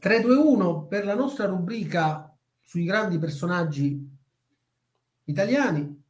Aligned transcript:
3-2-1 0.00 0.86
per 0.86 1.04
la 1.04 1.14
nostra 1.14 1.46
rubrica 1.46 2.36
sui 2.62 2.84
grandi 2.84 3.18
personaggi 3.18 4.16
italiani. 5.24 6.02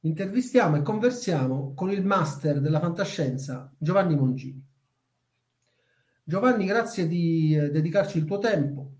Intervistiamo 0.00 0.76
e 0.76 0.82
conversiamo 0.82 1.74
con 1.74 1.90
il 1.90 2.04
master 2.04 2.60
della 2.60 2.80
fantascienza 2.80 3.72
Giovanni 3.78 4.16
Mongini. 4.16 4.64
Giovanni, 6.24 6.64
grazie 6.64 7.06
di 7.06 7.56
eh, 7.56 7.70
dedicarci 7.70 8.18
il 8.18 8.24
tuo 8.24 8.38
tempo. 8.38 8.92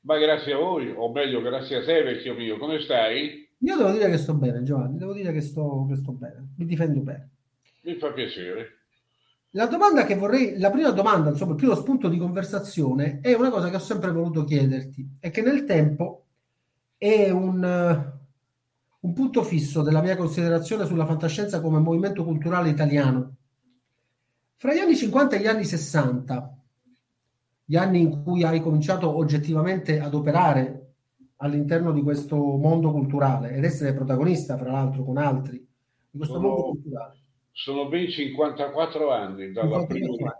Ma 0.00 0.16
grazie 0.16 0.54
a 0.54 0.56
voi, 0.56 0.90
o 0.96 1.12
meglio, 1.12 1.42
grazie 1.42 1.76
a 1.76 1.84
te, 1.84 2.02
vecchio 2.02 2.34
mio. 2.34 2.56
Come 2.56 2.80
stai? 2.80 3.46
Io 3.58 3.76
devo 3.76 3.90
dire 3.90 4.08
che 4.08 4.16
sto 4.16 4.34
bene, 4.34 4.62
Giovanni, 4.62 4.96
devo 4.96 5.12
dire 5.12 5.32
che 5.32 5.42
sto, 5.42 5.86
che 5.88 5.96
sto 5.96 6.12
bene, 6.12 6.54
mi 6.56 6.64
difendo 6.64 7.00
bene. 7.00 7.30
Mi 7.82 7.94
fa 7.96 8.12
piacere. 8.12 8.77
La 9.52 9.66
domanda 9.66 10.04
che 10.04 10.14
vorrei, 10.14 10.58
la 10.58 10.70
prima 10.70 10.90
domanda, 10.90 11.30
insomma, 11.30 11.52
il 11.52 11.56
primo 11.56 11.74
spunto 11.74 12.08
di 12.08 12.18
conversazione 12.18 13.20
è 13.20 13.32
una 13.34 13.48
cosa 13.50 13.70
che 13.70 13.76
ho 13.76 13.80
sempre 13.80 14.12
voluto 14.12 14.44
chiederti 14.44 15.16
e 15.20 15.30
che 15.30 15.40
nel 15.40 15.64
tempo 15.64 16.24
è 16.98 17.30
un, 17.30 18.12
un 19.00 19.12
punto 19.12 19.42
fisso 19.42 19.80
della 19.82 20.02
mia 20.02 20.16
considerazione 20.16 20.84
sulla 20.84 21.06
fantascienza 21.06 21.60
come 21.62 21.78
movimento 21.78 22.24
culturale 22.24 22.68
italiano. 22.68 23.36
Fra 24.56 24.74
gli 24.74 24.78
anni 24.78 24.96
50 24.96 25.36
e 25.36 25.40
gli 25.40 25.46
anni 25.46 25.64
60, 25.64 26.58
gli 27.64 27.76
anni 27.76 28.00
in 28.00 28.22
cui 28.22 28.44
hai 28.44 28.60
cominciato 28.60 29.16
oggettivamente 29.16 29.98
ad 30.00 30.12
operare 30.12 30.92
all'interno 31.36 31.92
di 31.92 32.02
questo 32.02 32.36
mondo 32.36 32.90
culturale 32.90 33.52
ed 33.52 33.64
essere 33.64 33.94
protagonista, 33.94 34.58
fra 34.58 34.72
l'altro, 34.72 35.04
con 35.04 35.16
altri 35.16 35.56
di 36.10 36.18
questo 36.18 36.34
sono, 36.34 36.48
mondo 36.48 36.62
culturale. 36.64 37.18
Sono 37.60 37.88
ben 37.88 38.08
54 38.08 39.10
anni 39.10 39.50
dalla 39.50 39.80
54 39.80 39.86
prima. 39.88 40.38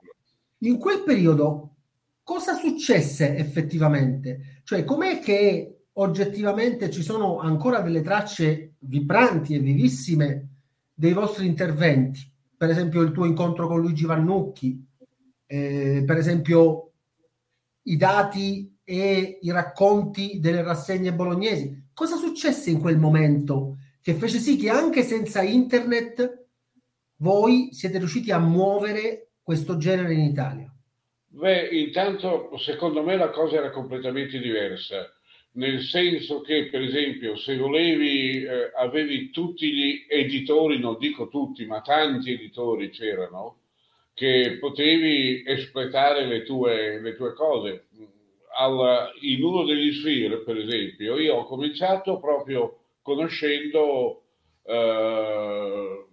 In 0.59 0.79
quel 0.79 1.03
periodo 1.03 1.75
cosa 2.23 2.55
successe 2.55 3.35
effettivamente? 3.35 4.61
Cioè, 4.63 4.85
com'è 4.85 5.19
che 5.19 5.87
oggettivamente 5.95 6.93
ci 6.93 7.03
sono 7.03 7.41
ancora 7.41 7.81
delle 7.81 8.03
tracce 8.03 8.75
vibranti 8.79 9.57
e 9.57 9.59
vivissime 9.59 10.49
dei 10.95 11.13
vostri 11.13 11.49
interventi? 11.49 12.21
Per 12.57 12.71
esempio 12.71 13.01
il 13.01 13.11
tuo 13.11 13.25
incontro 13.25 13.67
con 13.67 13.81
Luigi 13.81 14.07
Vannucchi, 14.07 14.87
eh, 15.47 16.05
per 16.07 16.19
esempio 16.19 16.93
i 17.83 17.97
dati 17.97 18.79
e 18.85 19.41
i 19.43 19.51
racconti 19.51 20.39
delle 20.39 20.63
rassegne 20.63 21.13
bolognesi. 21.13 21.89
Cosa 21.93 22.15
successe 22.15 22.71
in 22.71 22.79
quel 22.79 22.97
momento 22.97 23.79
che 24.01 24.15
fece 24.15 24.39
sì 24.39 24.57
che 24.57 24.71
anche 24.71 25.03
senza 25.03 25.43
internet 25.43 26.38
voi 27.19 27.69
siete 27.73 27.99
riusciti 27.99 28.33
a 28.33 28.39
muovere 28.39 29.31
questo 29.43 29.77
genere 29.77 30.15
in 30.15 30.21
Italia? 30.21 30.73
Beh, 31.31 31.69
intanto 31.69 32.57
secondo 32.59 33.03
me 33.03 33.17
la 33.17 33.31
cosa 33.31 33.57
era 33.57 33.71
completamente 33.71 34.39
diversa, 34.39 35.13
nel 35.53 35.81
senso 35.83 36.41
che 36.41 36.69
per 36.71 36.83
esempio 36.83 37.37
se 37.37 37.57
volevi, 37.57 38.43
eh, 38.43 38.73
avevi 38.75 39.31
tutti 39.31 39.73
gli 39.73 40.07
editori, 40.09 40.79
non 40.79 40.97
dico 40.99 41.29
tutti, 41.29 41.65
ma 41.67 41.81
tanti 41.81 42.33
editori 42.33 42.91
c'erano, 42.91 43.61
che 44.15 44.57
potevi 44.59 45.45
espletare 45.47 46.27
le 46.27 46.43
tue, 46.43 47.01
le 47.01 47.15
tue 47.15 47.35
cose. 47.35 47.87
Al, 48.57 49.13
in 49.21 49.45
uno 49.45 49.65
degli 49.65 49.93
Sphere, 49.93 50.39
per 50.39 50.57
esempio, 50.57 51.17
io 51.17 51.37
ho 51.37 51.45
cominciato 51.45 52.19
proprio 52.19 52.81
conoscendo, 53.03 54.25
eh, 54.65 56.07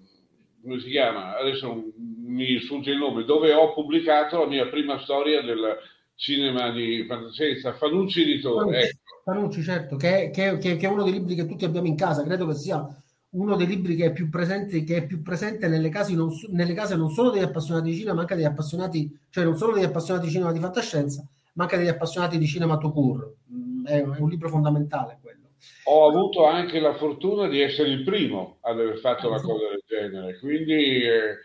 come 0.65 0.79
si 0.79 0.89
chiama, 0.89 1.37
adesso 1.37 1.91
mi 2.25 2.59
sfugge 2.59 2.91
il 2.91 2.97
nome, 2.97 3.23
dove 3.23 3.53
ho 3.53 3.71
pubblicato 3.73 4.39
la 4.39 4.47
mia 4.47 4.67
prima 4.67 4.99
storia 4.99 5.43
del 5.43 5.77
cinema 6.15 6.71
di 6.71 7.05
fantascienza, 7.07 7.73
Fanucci 7.73 8.23
Editore. 8.23 8.81
Ecco. 8.81 8.99
Fanucci 9.23 9.61
certo, 9.61 9.95
che, 9.95 10.31
che, 10.33 10.57
che, 10.57 10.75
che, 10.75 10.87
è 10.87 10.89
uno 10.89 11.03
dei 11.03 11.13
libri 11.13 11.35
che 11.35 11.45
tutti 11.45 11.65
abbiamo 11.65 11.85
in 11.85 11.95
casa, 11.95 12.23
credo 12.23 12.47
che 12.47 12.55
sia 12.55 12.83
uno 13.29 13.55
dei 13.55 13.67
libri 13.67 13.95
che 13.95 14.05
è 14.05 14.11
più 14.11 14.27
presente, 14.27 14.83
che 14.83 14.97
è 14.97 15.05
più 15.05 15.21
presente 15.21 15.67
nelle, 15.67 15.89
case 15.89 16.15
non, 16.15 16.29
nelle 16.49 16.73
case 16.73 16.95
non 16.95 17.11
solo 17.11 17.29
degli 17.29 17.43
appassionati 17.43 17.89
di 17.91 17.95
cinema, 17.95 18.15
ma 18.15 18.21
anche 18.21 18.35
degli 18.35 18.45
appassionati, 18.45 19.19
cioè 19.29 19.43
non 19.43 19.57
solo 19.57 19.73
degli 19.73 19.83
appassionati 19.83 20.25
di 20.25 20.31
cinema 20.31 20.51
di 20.51 20.59
fantascienza, 20.59 21.23
ma 21.53 21.63
anche 21.63 21.77
degli 21.77 21.87
appassionati 21.87 22.39
di 22.39 22.47
cinema 22.47 22.77
to 22.77 22.91
court. 22.91 23.35
Mm, 23.53 23.85
è, 23.85 24.01
è 24.01 24.19
un 24.19 24.29
libro 24.29 24.49
fondamentale 24.49 25.19
quello. 25.21 25.44
Ho 25.85 26.07
avuto 26.07 26.45
anche 26.45 26.79
la 26.79 26.95
fortuna 26.95 27.47
di 27.47 27.61
essere 27.61 27.89
il 27.89 28.03
primo 28.03 28.57
ad 28.61 28.79
aver 28.79 28.97
fatto 28.97 29.27
una 29.27 29.39
cosa 29.39 29.69
del 29.69 29.83
genere, 29.85 30.39
quindi 30.39 31.01
eh, 31.01 31.37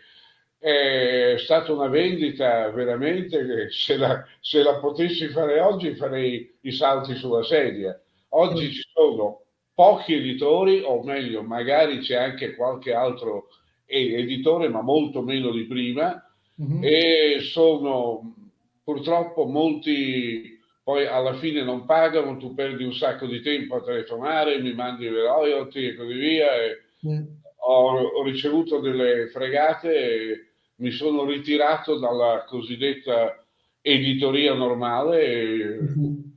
è 0.57 1.35
stata 1.37 1.73
una 1.73 1.87
vendita 1.87 2.69
veramente 2.69 3.45
che 3.45 3.71
se 3.71 3.97
la, 3.97 4.23
se 4.39 4.61
la 4.61 4.79
potessi 4.79 5.27
fare 5.29 5.59
oggi 5.59 5.95
farei 5.95 6.57
i 6.61 6.71
salti 6.71 7.15
sulla 7.15 7.43
sedia. 7.43 7.99
Oggi 8.29 8.71
ci 8.71 8.83
sono 8.93 9.41
pochi 9.73 10.13
editori, 10.13 10.81
o 10.85 11.01
meglio, 11.03 11.41
magari 11.41 11.99
c'è 11.99 12.15
anche 12.15 12.55
qualche 12.55 12.93
altro 12.93 13.47
editore, 13.85 14.69
ma 14.69 14.81
molto 14.81 15.21
meno 15.21 15.51
di 15.51 15.65
prima, 15.65 16.23
mm-hmm. 16.61 16.83
e 16.83 17.39
sono 17.41 18.35
purtroppo 18.83 19.45
molti 19.45 20.59
poi 20.83 21.05
alla 21.05 21.35
fine 21.35 21.63
non 21.63 21.85
pagano, 21.85 22.37
tu 22.37 22.53
perdi 22.53 22.83
un 22.83 22.93
sacco 22.93 23.25
di 23.27 23.41
tempo 23.41 23.75
a 23.75 23.83
telefonare, 23.83 24.61
mi 24.61 24.73
mandi 24.73 25.09
le 25.09 25.23
royalty 25.23 25.87
e 25.87 25.95
così 25.95 26.13
via. 26.13 26.55
E 26.55 26.81
mm. 27.07 27.23
ho, 27.67 27.99
ho, 27.99 28.23
ricevuto 28.23 28.79
delle 28.79 29.27
fregate 29.27 29.93
e 29.93 30.45
mi 30.77 30.91
sono 30.91 31.25
ritirato 31.25 31.99
dalla 31.99 32.43
cosiddetta 32.47 33.45
editoria 33.81 34.53
normale. 34.53 35.23
E, 35.23 35.79
mm-hmm 35.81 36.29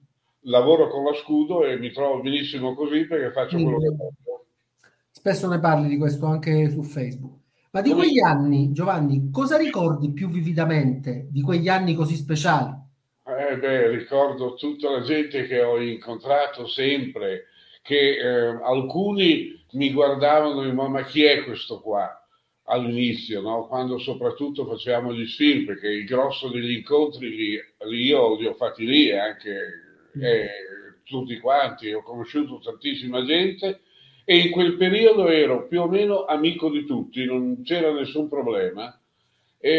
lavoro 0.45 0.89
con 0.89 1.05
lo 1.05 1.15
scudo 1.15 1.65
e 1.65 1.79
mi 1.79 1.91
trovo 1.91 2.21
benissimo 2.21 2.75
così 2.75 3.07
perché 3.07 3.33
faccio 3.33 3.57
quello 3.57 3.79
che 3.79 3.95
faccio. 3.97 4.47
Spesso 5.11 5.49
ne 5.49 5.61
parli 5.61 5.89
di 5.89 5.97
questo 5.97 6.27
anche 6.27 6.69
su 6.71 6.83
Facebook. 6.83 7.43
Ma 7.71 7.81
di 7.81 7.91
Come... 7.91 8.03
quegli 8.03 8.21
anni, 8.21 8.73
Giovanni, 8.73 9.31
cosa 9.31 9.57
ricordi 9.57 10.13
più 10.13 10.29
vividamente 10.29 11.29
di 11.31 11.43
quegli 11.43 11.69
anni 11.69 11.95
così 11.95 12.17
speciali? 12.17 12.73
Eh 13.55 13.59
beh, 13.59 13.89
ricordo 13.91 14.55
tutta 14.55 14.91
la 14.91 15.03
gente 15.03 15.47
che 15.47 15.63
ho 15.63 15.81
incontrato 15.81 16.67
sempre, 16.67 17.47
che 17.83 18.17
eh, 18.17 18.59
alcuni 18.65 19.65
mi 19.75 19.93
guardavano 19.93 20.65
e 20.65 20.73
ma, 20.73 21.05
chi 21.05 21.23
è 21.23 21.45
questo 21.45 21.81
qua? 21.81 22.19
all'inizio, 22.65 23.43
no? 23.43 23.67
quando 23.69 23.99
soprattutto 23.99 24.67
facevamo 24.67 25.13
gli 25.13 25.27
sfilm, 25.27 25.67
perché 25.67 25.87
il 25.87 26.05
grosso 26.05 26.49
degli 26.49 26.73
incontri 26.79 27.29
li, 27.29 27.61
li 27.91 28.03
io 28.07 28.37
li 28.39 28.47
ho 28.47 28.55
fatti 28.55 28.87
lì 28.87 29.13
anche 29.13 29.51
eh, 30.19 30.49
tutti 31.05 31.39
quanti, 31.39 31.93
ho 31.93 32.03
conosciuto 32.03 32.59
tantissima 32.59 33.23
gente 33.23 33.83
e 34.25 34.39
in 34.39 34.51
quel 34.51 34.77
periodo 34.77 35.29
ero 35.29 35.69
più 35.69 35.83
o 35.83 35.89
meno 35.89 36.25
amico 36.25 36.71
di 36.71 36.85
tutti, 36.87 37.25
non 37.25 37.63
c'era 37.63 37.93
nessun 37.93 38.29
problema. 38.29 38.99
E 39.61 39.71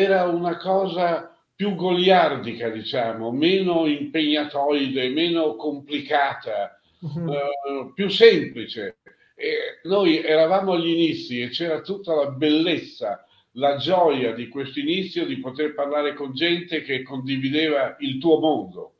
era 0.00 0.24
una 0.24 0.56
cosa 0.56 1.39
più 1.60 1.74
goliardica, 1.74 2.70
diciamo, 2.70 3.30
meno 3.30 3.86
impegnatoide, 3.86 5.10
meno 5.10 5.56
complicata, 5.56 6.80
uh-huh. 7.00 7.30
eh, 7.30 7.92
più 7.92 8.08
semplice. 8.08 8.96
E 9.34 9.78
noi 9.82 10.22
eravamo 10.22 10.72
agli 10.72 10.88
inizi 10.88 11.42
e 11.42 11.50
c'era 11.50 11.82
tutta 11.82 12.14
la 12.14 12.30
bellezza, 12.30 13.26
la 13.52 13.76
gioia 13.76 14.32
di 14.32 14.48
questo 14.48 14.80
inizio 14.80 15.26
di 15.26 15.36
poter 15.36 15.74
parlare 15.74 16.14
con 16.14 16.32
gente 16.32 16.80
che 16.80 17.02
condivideva 17.02 17.96
il 17.98 18.16
tuo 18.16 18.40
mondo. 18.40 18.94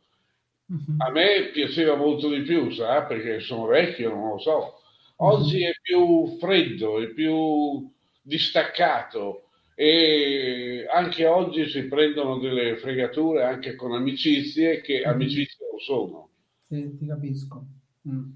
A 0.99 1.11
me 1.11 1.49
piaceva 1.55 1.97
molto 1.97 2.29
di 2.29 2.43
più, 2.43 2.71
sa, 2.73 3.05
perché 3.05 3.41
sono 3.41 3.65
vecchio, 3.69 4.11
non 4.11 4.33
lo 4.33 4.39
so. 4.39 4.83
Oggi 5.17 5.65
è 5.65 5.73
più 5.81 6.37
freddo, 6.39 7.01
è 7.01 7.07
più 7.07 7.91
distaccato 8.21 9.45
e 9.75 10.87
anche 10.93 11.27
oggi 11.27 11.69
si 11.69 11.85
prendono 11.85 12.39
delle 12.39 12.77
fregature 12.77 13.45
anche 13.45 13.75
con 13.77 13.93
amicizie 13.93 14.81
che 14.81 15.03
amicizie 15.03 15.67
non 15.71 15.79
sono. 15.81 16.31
Sì, 16.67 16.97
ti 16.97 17.07
capisco. 17.07 17.65
Mm. 18.09 18.31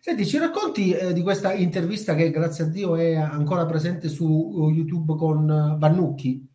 Senti, 0.00 0.26
ci 0.26 0.38
racconti 0.38 0.92
eh, 0.92 1.12
di 1.12 1.22
questa 1.22 1.52
intervista 1.52 2.14
che 2.14 2.30
grazie 2.30 2.64
a 2.64 2.68
Dio 2.68 2.96
è 2.96 3.14
ancora 3.14 3.66
presente 3.66 4.08
su 4.08 4.24
uh, 4.24 4.70
YouTube 4.70 5.16
con 5.16 5.48
uh, 5.48 5.78
Vannucchi? 5.78 6.46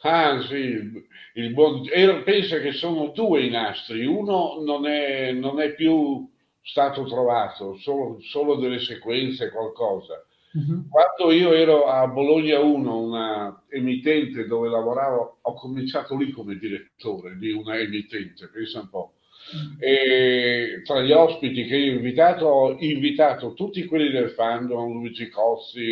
Ah 0.00 0.38
sì, 0.42 1.02
il 1.34 1.52
buon... 1.54 1.82
pensa 2.24 2.58
che 2.60 2.72
sono 2.72 3.08
due 3.08 3.46
i 3.46 3.50
nastri, 3.50 4.04
uno 4.04 4.62
non 4.62 4.86
è, 4.86 5.32
non 5.32 5.60
è 5.60 5.74
più 5.74 6.28
stato 6.60 7.04
trovato, 7.04 7.76
solo, 7.76 8.18
solo 8.20 8.56
delle 8.56 8.80
sequenze, 8.80 9.50
qualcosa. 9.50 10.22
Uh-huh. 10.54 10.88
Quando 10.88 11.32
io 11.32 11.52
ero 11.52 11.86
a 11.86 12.06
Bologna 12.06 12.60
1, 12.60 13.00
una 13.00 13.64
emittente 13.68 14.46
dove 14.46 14.68
lavoravo, 14.68 15.38
ho 15.42 15.54
cominciato 15.54 16.16
lì 16.16 16.30
come 16.30 16.56
direttore 16.56 17.36
di 17.38 17.50
una 17.50 17.76
emittente, 17.76 18.48
pensa 18.52 18.80
un 18.80 18.88
po'. 18.88 19.14
E 19.78 20.80
tra 20.84 21.02
gli 21.02 21.12
ospiti 21.12 21.64
che 21.64 21.76
io 21.76 21.92
ho 21.92 21.96
invitato, 21.96 22.46
ho 22.46 22.76
invitato 22.78 23.52
tutti 23.52 23.84
quelli 23.84 24.10
del 24.10 24.30
fandom, 24.30 24.92
Luigi 24.92 25.28
Cozzi, 25.28 25.82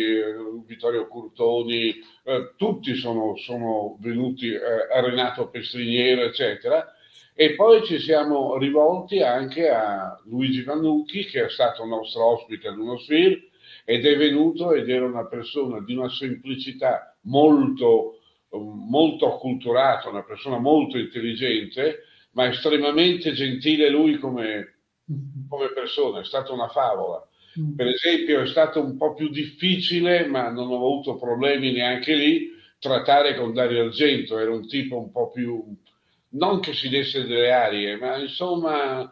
Vittorio 0.65 1.07
Curtoni, 1.07 1.93
eh, 2.23 2.53
tutti 2.57 2.95
sono, 2.95 3.35
sono 3.35 3.97
venuti, 3.99 4.49
eh, 4.49 5.01
Renato 5.01 5.49
Pestriniero, 5.49 6.23
eccetera, 6.23 6.95
E 7.35 7.55
poi 7.55 7.83
ci 7.83 7.99
siamo 7.99 8.57
rivolti 8.57 9.19
anche 9.21 9.67
a 9.67 10.19
Luigi 10.25 10.63
Vannucchi, 10.63 11.25
che 11.25 11.45
è 11.45 11.49
stato 11.49 11.83
nostro 11.83 12.25
ospite 12.25 12.67
ad 12.67 12.77
uno 12.77 12.97
film 12.97 13.39
ed 13.85 14.05
è 14.05 14.17
venuto 14.17 14.73
ed 14.73 14.89
era 14.89 15.05
una 15.05 15.25
persona 15.25 15.81
di 15.81 15.95
una 15.95 16.09
semplicità 16.09 17.17
molto, 17.21 18.19
molto 18.49 19.33
acculturata, 19.33 20.09
una 20.09 20.23
persona 20.23 20.57
molto 20.57 20.97
intelligente, 20.97 22.03
ma 22.31 22.47
estremamente 22.47 23.33
gentile 23.33 23.89
lui 23.89 24.17
come, 24.17 24.79
come 25.49 25.71
persona, 25.73 26.21
è 26.21 26.25
stata 26.25 26.53
una 26.53 26.69
favola. 26.69 27.27
Mm. 27.59 27.75
Per 27.75 27.87
esempio 27.87 28.41
è 28.41 28.47
stato 28.47 28.83
un 28.83 28.97
po' 28.97 29.13
più 29.13 29.29
difficile, 29.29 30.25
ma 30.25 30.49
non 30.49 30.71
ho 30.71 30.75
avuto 30.75 31.17
problemi 31.17 31.71
neanche 31.71 32.15
lì, 32.15 32.51
trattare 32.79 33.35
con 33.35 33.53
Dario 33.53 33.83
Argento, 33.83 34.37
era 34.39 34.51
un 34.51 34.67
tipo 34.67 34.97
un 34.97 35.11
po' 35.11 35.29
più, 35.29 35.63
non 36.29 36.59
che 36.59 36.73
si 36.73 36.89
desse 36.89 37.25
delle 37.25 37.51
arie, 37.51 37.97
ma 37.97 38.17
insomma 38.17 39.11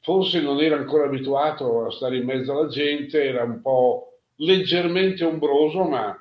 forse 0.00 0.40
non 0.40 0.60
era 0.60 0.76
ancora 0.76 1.04
abituato 1.04 1.86
a 1.86 1.90
stare 1.92 2.16
in 2.16 2.24
mezzo 2.24 2.52
alla 2.52 2.68
gente, 2.68 3.22
era 3.22 3.44
un 3.44 3.60
po' 3.60 4.11
leggermente 4.42 5.24
ombroso, 5.24 5.84
ma 5.84 6.18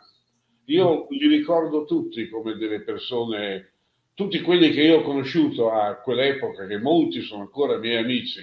io 0.65 1.07
li 1.09 1.27
ricordo 1.27 1.85
tutti 1.85 2.29
come 2.29 2.56
delle 2.56 2.81
persone, 2.81 3.71
tutti 4.13 4.41
quelli 4.41 4.71
che 4.71 4.81
io 4.81 5.00
ho 5.00 5.01
conosciuto 5.01 5.71
a 5.71 5.95
quell'epoca, 5.95 6.65
che 6.65 6.77
molti 6.77 7.21
sono 7.21 7.41
ancora 7.41 7.77
miei 7.77 7.97
amici, 7.97 8.41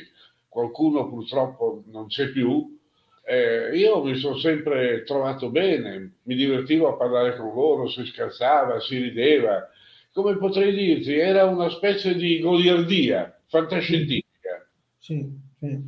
qualcuno 0.49 1.09
purtroppo 1.09 1.85
non 1.87 2.07
c'è 2.07 2.31
più, 2.31 2.77
eh, 3.25 3.77
io 3.77 4.03
mi 4.03 4.17
sono 4.17 4.39
sempre 4.39 5.03
trovato 5.05 5.51
bene, 5.51 6.15
mi 6.23 6.35
divertivo 6.35 6.89
a 6.89 6.97
parlare 6.97 7.37
con 7.37 7.53
loro, 7.53 7.87
si 7.89 8.05
scherzava, 8.07 8.81
si 8.81 8.99
rideva. 8.99 9.69
Come 10.15 10.39
potrei 10.39 10.75
dirti, 10.75 11.15
era 11.15 11.45
una 11.45 11.69
specie 11.69 12.15
di 12.15 12.41
goliardia 12.41 13.39
fantascientifica. 13.47 14.67
Sì, 14.99 15.31
sì. 15.59 15.79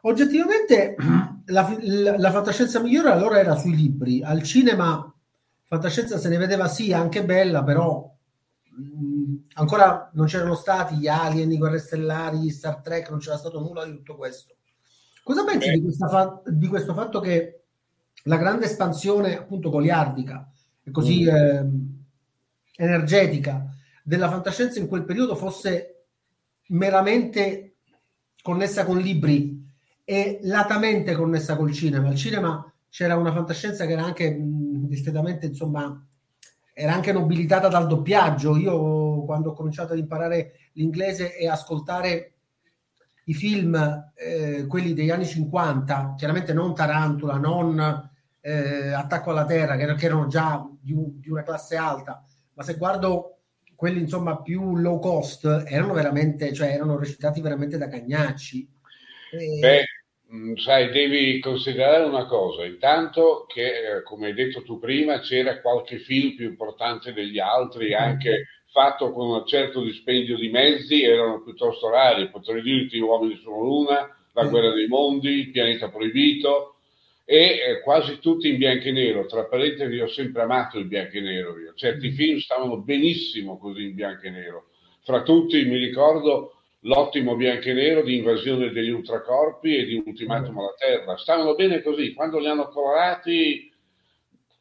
Oggettivamente 0.00 0.96
la, 1.46 1.76
la, 1.80 2.18
la, 2.18 2.30
fantascienza 2.30 2.80
migliore 2.80 3.10
allora 3.10 3.38
era 3.38 3.56
sui 3.56 3.74
libri. 3.74 4.22
Al 4.22 4.42
cinema 4.42 5.12
fantascienza 5.64 6.18
se 6.18 6.28
ne 6.28 6.36
vedeva 6.36 6.68
sì, 6.68 6.92
anche 6.92 7.24
bella, 7.24 7.62
però 7.62 8.10
mh, 8.70 9.34
ancora 9.54 10.10
non 10.14 10.26
c'erano 10.26 10.54
stati 10.54 10.96
gli 10.96 11.08
alien, 11.08 11.50
i 11.52 11.58
guerre 11.58 11.78
stellari, 11.78 12.38
gli 12.38 12.50
Star 12.50 12.80
Trek, 12.80 13.10
non 13.10 13.18
c'era 13.18 13.38
stato 13.38 13.60
nulla 13.60 13.84
di 13.84 13.92
tutto 13.92 14.16
questo. 14.16 14.56
Cosa 15.22 15.44
pensi 15.44 15.68
eh. 15.68 15.80
di, 15.80 15.92
fa- 15.92 16.42
di, 16.46 16.66
questo 16.66 16.94
fatto 16.94 17.20
che 17.20 17.62
la 18.24 18.36
grande 18.36 18.66
espansione 18.66 19.38
appunto 19.38 19.70
goliardica 19.70 20.50
e 20.82 20.90
così 20.90 21.24
mm. 21.24 21.28
eh, 21.28 21.70
energetica 22.76 23.66
della 24.02 24.28
fantascienza 24.28 24.78
in 24.78 24.88
quel 24.88 25.04
periodo 25.04 25.36
fosse 25.36 26.06
meramente 26.68 27.76
connessa 28.42 28.84
con 28.84 28.98
libri 28.98 29.62
e 30.12 30.40
latamente 30.42 31.14
connessa 31.14 31.56
col 31.56 31.72
cinema. 31.72 32.10
Il 32.10 32.16
cinema 32.16 32.70
c'era 32.90 33.16
una 33.16 33.32
fantascienza 33.32 33.86
che 33.86 33.92
era 33.92 34.04
anche 34.04 34.30
mh, 34.30 34.86
discretamente, 34.86 35.46
insomma, 35.46 36.06
era 36.74 36.92
anche 36.92 37.12
nobilitata 37.12 37.68
dal 37.68 37.86
doppiaggio. 37.86 38.58
Io 38.58 39.24
quando 39.24 39.50
ho 39.50 39.54
cominciato 39.54 39.94
ad 39.94 39.98
imparare 39.98 40.52
l'inglese 40.72 41.34
e 41.34 41.48
ascoltare 41.48 42.34
i 43.24 43.32
film, 43.32 44.10
eh, 44.14 44.66
quelli 44.68 44.92
degli 44.92 45.08
anni 45.08 45.24
50, 45.24 46.14
chiaramente 46.18 46.52
non 46.52 46.74
Tarantula, 46.74 47.38
non 47.38 48.10
eh, 48.42 48.92
Attacco 48.92 49.30
alla 49.30 49.46
Terra, 49.46 49.76
che, 49.76 49.94
che 49.94 50.04
erano 50.04 50.26
già 50.26 50.62
di, 50.78 50.94
di, 51.20 51.30
una 51.30 51.42
classe 51.42 51.76
alta, 51.76 52.22
ma 52.52 52.62
se 52.62 52.74
guardo 52.74 53.38
quelli 53.74 54.00
insomma 54.00 54.42
più 54.42 54.76
low 54.76 54.98
cost, 54.98 55.64
erano 55.66 55.94
veramente, 55.94 56.52
cioè 56.52 56.68
erano 56.68 56.98
recitati 56.98 57.40
veramente 57.40 57.78
da 57.78 57.88
cagnacci. 57.88 58.68
E... 59.30 59.58
Beh, 59.58 59.84
mm, 60.34 60.54
sai, 60.56 60.90
devi 60.90 61.40
considerare 61.40 62.04
una 62.04 62.26
cosa, 62.26 62.64
intanto 62.64 63.46
che, 63.46 63.96
eh, 63.96 64.02
come 64.02 64.26
hai 64.26 64.34
detto 64.34 64.62
tu 64.62 64.78
prima, 64.78 65.20
c'era 65.20 65.60
qualche 65.60 65.98
film 65.98 66.34
più 66.34 66.48
importante 66.48 67.12
degli 67.12 67.38
altri, 67.38 67.94
anche 67.94 68.46
fatto 68.72 69.12
con 69.12 69.28
un 69.28 69.46
certo 69.46 69.82
dispendio 69.82 70.36
di 70.36 70.48
mezzi 70.48 71.02
erano 71.02 71.42
piuttosto 71.42 71.90
rari, 71.90 72.30
potrei 72.30 72.62
dirti 72.62 72.98
Uomini 72.98 73.36
sulla 73.36 73.56
Luna, 73.56 74.16
La 74.32 74.46
guerra 74.46 74.72
dei 74.72 74.86
mondi, 74.86 75.40
Il 75.40 75.50
pianeta 75.50 75.90
proibito 75.90 76.76
e 77.24 77.36
eh, 77.36 77.80
quasi 77.82 78.18
tutti 78.18 78.48
in 78.48 78.56
bianco 78.56 78.88
e 78.88 78.92
nero. 78.92 79.26
Tra 79.26 79.44
parentesi, 79.44 79.98
ho 79.98 80.08
sempre 80.08 80.42
amato 80.42 80.78
il 80.78 80.86
bianco 80.86 81.18
e 81.18 81.20
nero. 81.20 81.58
Io. 81.58 81.74
Certi 81.74 82.08
mm. 82.08 82.14
film 82.14 82.38
stavano 82.38 82.78
benissimo 82.78 83.58
così 83.58 83.84
in 83.84 83.94
bianco 83.94 84.26
e 84.26 84.30
nero. 84.30 84.64
Fra 85.04 85.22
tutti 85.22 85.62
mi 85.64 85.76
ricordo 85.76 86.61
l'ottimo 86.82 87.36
bianco 87.36 87.68
e 87.68 87.72
nero 87.74 88.02
di 88.02 88.16
Invasione 88.16 88.70
degli 88.70 88.90
Ultracorpi 88.90 89.76
e 89.76 89.84
di 89.84 90.02
Ultimatum 90.04 90.58
alla 90.58 90.74
Terra. 90.76 91.16
Stavano 91.16 91.54
bene 91.54 91.82
così. 91.82 92.12
Quando 92.14 92.38
li 92.38 92.48
hanno 92.48 92.68
colorati 92.68 93.70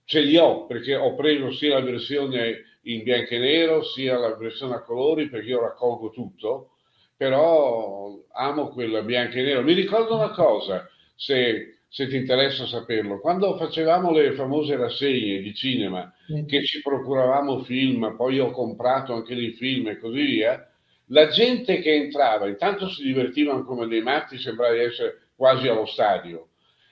ce 0.04 0.20
li 0.20 0.38
ho 0.38 0.66
perché 0.66 0.96
ho 0.96 1.16
preso 1.16 1.52
sia 1.54 1.76
la 1.76 1.86
versione 1.86 2.66
in 2.84 3.04
bianco 3.04 3.36
e 3.36 3.40
nero 3.40 3.84
sia 3.84 4.18
la 4.18 4.36
versione 4.36 4.76
a 4.76 4.84
colori 4.84 5.30
perché 5.30 5.50
io 5.50 5.62
raccolgo 5.62 6.10
tutto, 6.10 6.72
però 7.16 8.20
amo 8.34 8.70
quella 8.70 9.02
bianco 9.02 9.38
e 9.38 9.44
nero. 9.44 9.62
Mi 9.62 9.74
ricordo 9.74 10.16
una 10.16 10.32
cosa, 10.32 10.88
se, 11.16 11.78
se 11.88 12.08
ti 12.08 12.18
interessa 12.18 12.66
saperlo, 12.66 13.20
quando 13.20 13.56
facevamo 13.58 14.12
le 14.12 14.34
famose 14.34 14.76
rassegne 14.76 15.40
di 15.40 15.54
cinema, 15.54 16.12
che 16.48 16.64
ci 16.66 16.82
procuravamo 16.82 17.64
film, 17.64 18.16
poi 18.16 18.40
ho 18.40 18.52
comprato 18.52 19.14
anche 19.14 19.36
dei 19.36 19.52
film 19.54 19.88
e 19.88 20.00
così 20.00 20.22
via, 20.22 20.71
la 21.12 21.28
gente 21.28 21.80
che 21.80 21.94
entrava, 21.94 22.48
intanto 22.48 22.90
si 22.90 23.04
divertivano 23.04 23.64
come 23.64 23.88
dei 23.88 24.02
matti, 24.02 24.38
sembrava 24.38 24.74
di 24.74 24.82
essere 24.82 25.30
quasi 25.36 25.68
allo 25.68 25.86
stadio. 25.86 26.48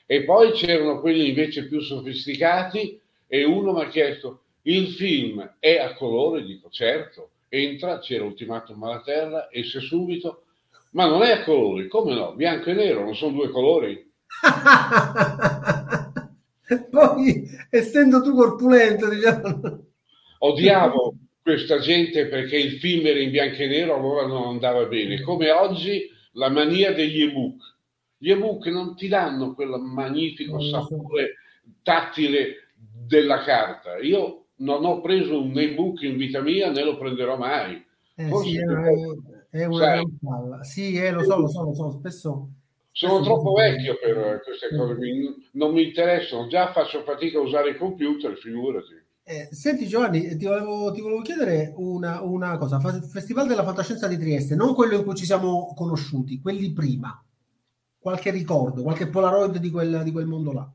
E 0.06 0.24
poi 0.24 0.51
c'erano 0.51 1.00
quelli 1.00 1.30
invece 1.30 1.68
più 1.68 1.80
sofisticati 1.80 3.00
e 3.27 3.44
uno 3.44 3.74
mi 3.74 3.81
ha 3.81 3.88
chiesto, 3.88 4.44
il 4.63 4.89
film 4.89 5.56
è 5.60 5.77
a 5.77 5.94
colore? 5.94 6.44
Dico 6.44 6.69
certo, 6.69 7.30
entra, 7.48 8.00
c'era 8.00 8.24
Ultimatum 8.24 8.83
alla 8.83 9.01
Terra, 9.01 9.48
esce 9.51 9.80
subito, 9.80 10.44
ma 10.92 11.06
non 11.06 11.21
è 11.21 11.31
a 11.31 11.44
colori, 11.44 11.88
come 11.88 12.13
no? 12.13 12.33
Bianco 12.33 12.71
e 12.71 12.74
nero, 12.74 13.04
non 13.04 13.16
sono 13.16 13.33
due 13.33 13.50
colori. 13.50 14.12
Poi, 16.89 17.50
essendo 17.69 18.21
tu 18.21 18.36
corpulento, 18.36 19.10
diciamo... 19.10 19.86
Odiavo 20.39 21.16
questa 21.50 21.80
gente 21.80 22.28
perché 22.28 22.57
il 22.57 22.74
film 22.74 23.07
era 23.07 23.19
in 23.19 23.31
bianco 23.31 23.57
e 23.57 23.68
nero, 23.68 23.96
allora 23.96 24.28
non 24.28 24.50
andava 24.50 24.86
bene. 24.86 25.22
Come 25.22 25.50
oggi 25.50 26.07
la 26.34 26.50
mania 26.50 26.94
degli 26.94 27.23
ebook. 27.23 27.78
Gli 28.18 28.30
ebook 28.30 28.68
non 28.68 28.95
ti 28.95 29.07
danno 29.07 29.56
quel 29.56 29.69
magnifico 29.80 30.62
sapore 30.62 31.38
tattile 31.81 32.69
della 32.76 33.40
carta. 33.40 33.97
Io 33.97 34.45
non 34.57 34.85
ho 34.85 35.02
preso 35.02 35.42
un 35.42 35.57
ebook 35.57 36.04
in 36.04 36.18
vita 36.18 36.42
mia 36.42 36.69
né 36.69 36.83
lo 36.83 36.97
prenderò 36.97 37.35
mai. 37.35 37.83
Eh, 38.16 38.30
sì, 38.44 38.57
è, 38.57 39.57
è 39.57 39.66
una 39.66 40.64
Sì, 40.64 40.97
eh, 40.97 41.12
lo 41.12 41.23
so, 41.23 41.40
lo 41.40 41.47
so, 41.47 41.64
lo 41.64 41.73
so, 41.73 41.92
spesso... 41.92 42.50
Sono 42.92 43.21
troppo 43.21 43.54
vecchio 43.54 43.97
per 43.97 44.42
queste 44.44 44.76
cose, 44.76 44.97
non 45.54 45.71
mi 45.71 45.83
interessano, 45.83 46.47
già 46.47 46.73
faccio 46.73 47.02
fatica 47.04 47.38
a 47.38 47.42
usare 47.42 47.69
il 47.69 47.78
computer, 47.78 48.35
figurati. 48.35 48.98
Eh, 49.31 49.48
senti 49.52 49.86
Giovanni, 49.86 50.36
ti 50.38 50.45
volevo, 50.48 50.92
ti 50.92 51.02
volevo 51.02 51.21
chiedere 51.21 51.71
una, 51.76 52.24
una, 52.24 52.57
cosa, 52.57 52.80
Festival 52.80 53.48
della 53.48 53.64
Fantascienza 53.64 54.07
di 54.07 54.18
Trieste, 54.18 54.56
non 54.56 54.74
quello 54.74 54.95
in 54.95 55.04
cui 55.04 55.14
ci 55.14 55.26
siamo 55.26 55.71
conosciuti, 55.76 56.42
quelli 56.42 56.74
prima, 56.74 57.24
qualche 58.00 58.31
ricordo, 58.31 58.81
qualche 58.81 59.06
polaroid 59.06 59.57
di 59.57 59.69
quel, 59.69 60.02
di 60.04 60.12
quel 60.12 60.26
mondo 60.26 60.52
là? 60.52 60.74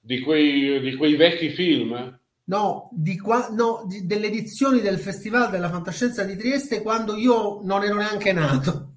Di 0.00 0.18
quei, 0.18 0.80
di 0.80 0.96
quei 0.96 1.14
vecchi 1.14 1.50
film? 1.50 2.18
No, 2.46 2.88
di 2.90 3.16
qua, 3.20 3.50
no 3.50 3.84
di, 3.86 4.04
delle 4.04 4.26
edizioni 4.26 4.80
del 4.80 4.98
Festival 4.98 5.48
della 5.48 5.70
Fantascienza 5.70 6.24
di 6.24 6.34
Trieste 6.34 6.82
quando 6.82 7.14
io 7.14 7.60
non 7.62 7.84
ero 7.84 7.98
neanche 7.98 8.32
nato. 8.32 8.91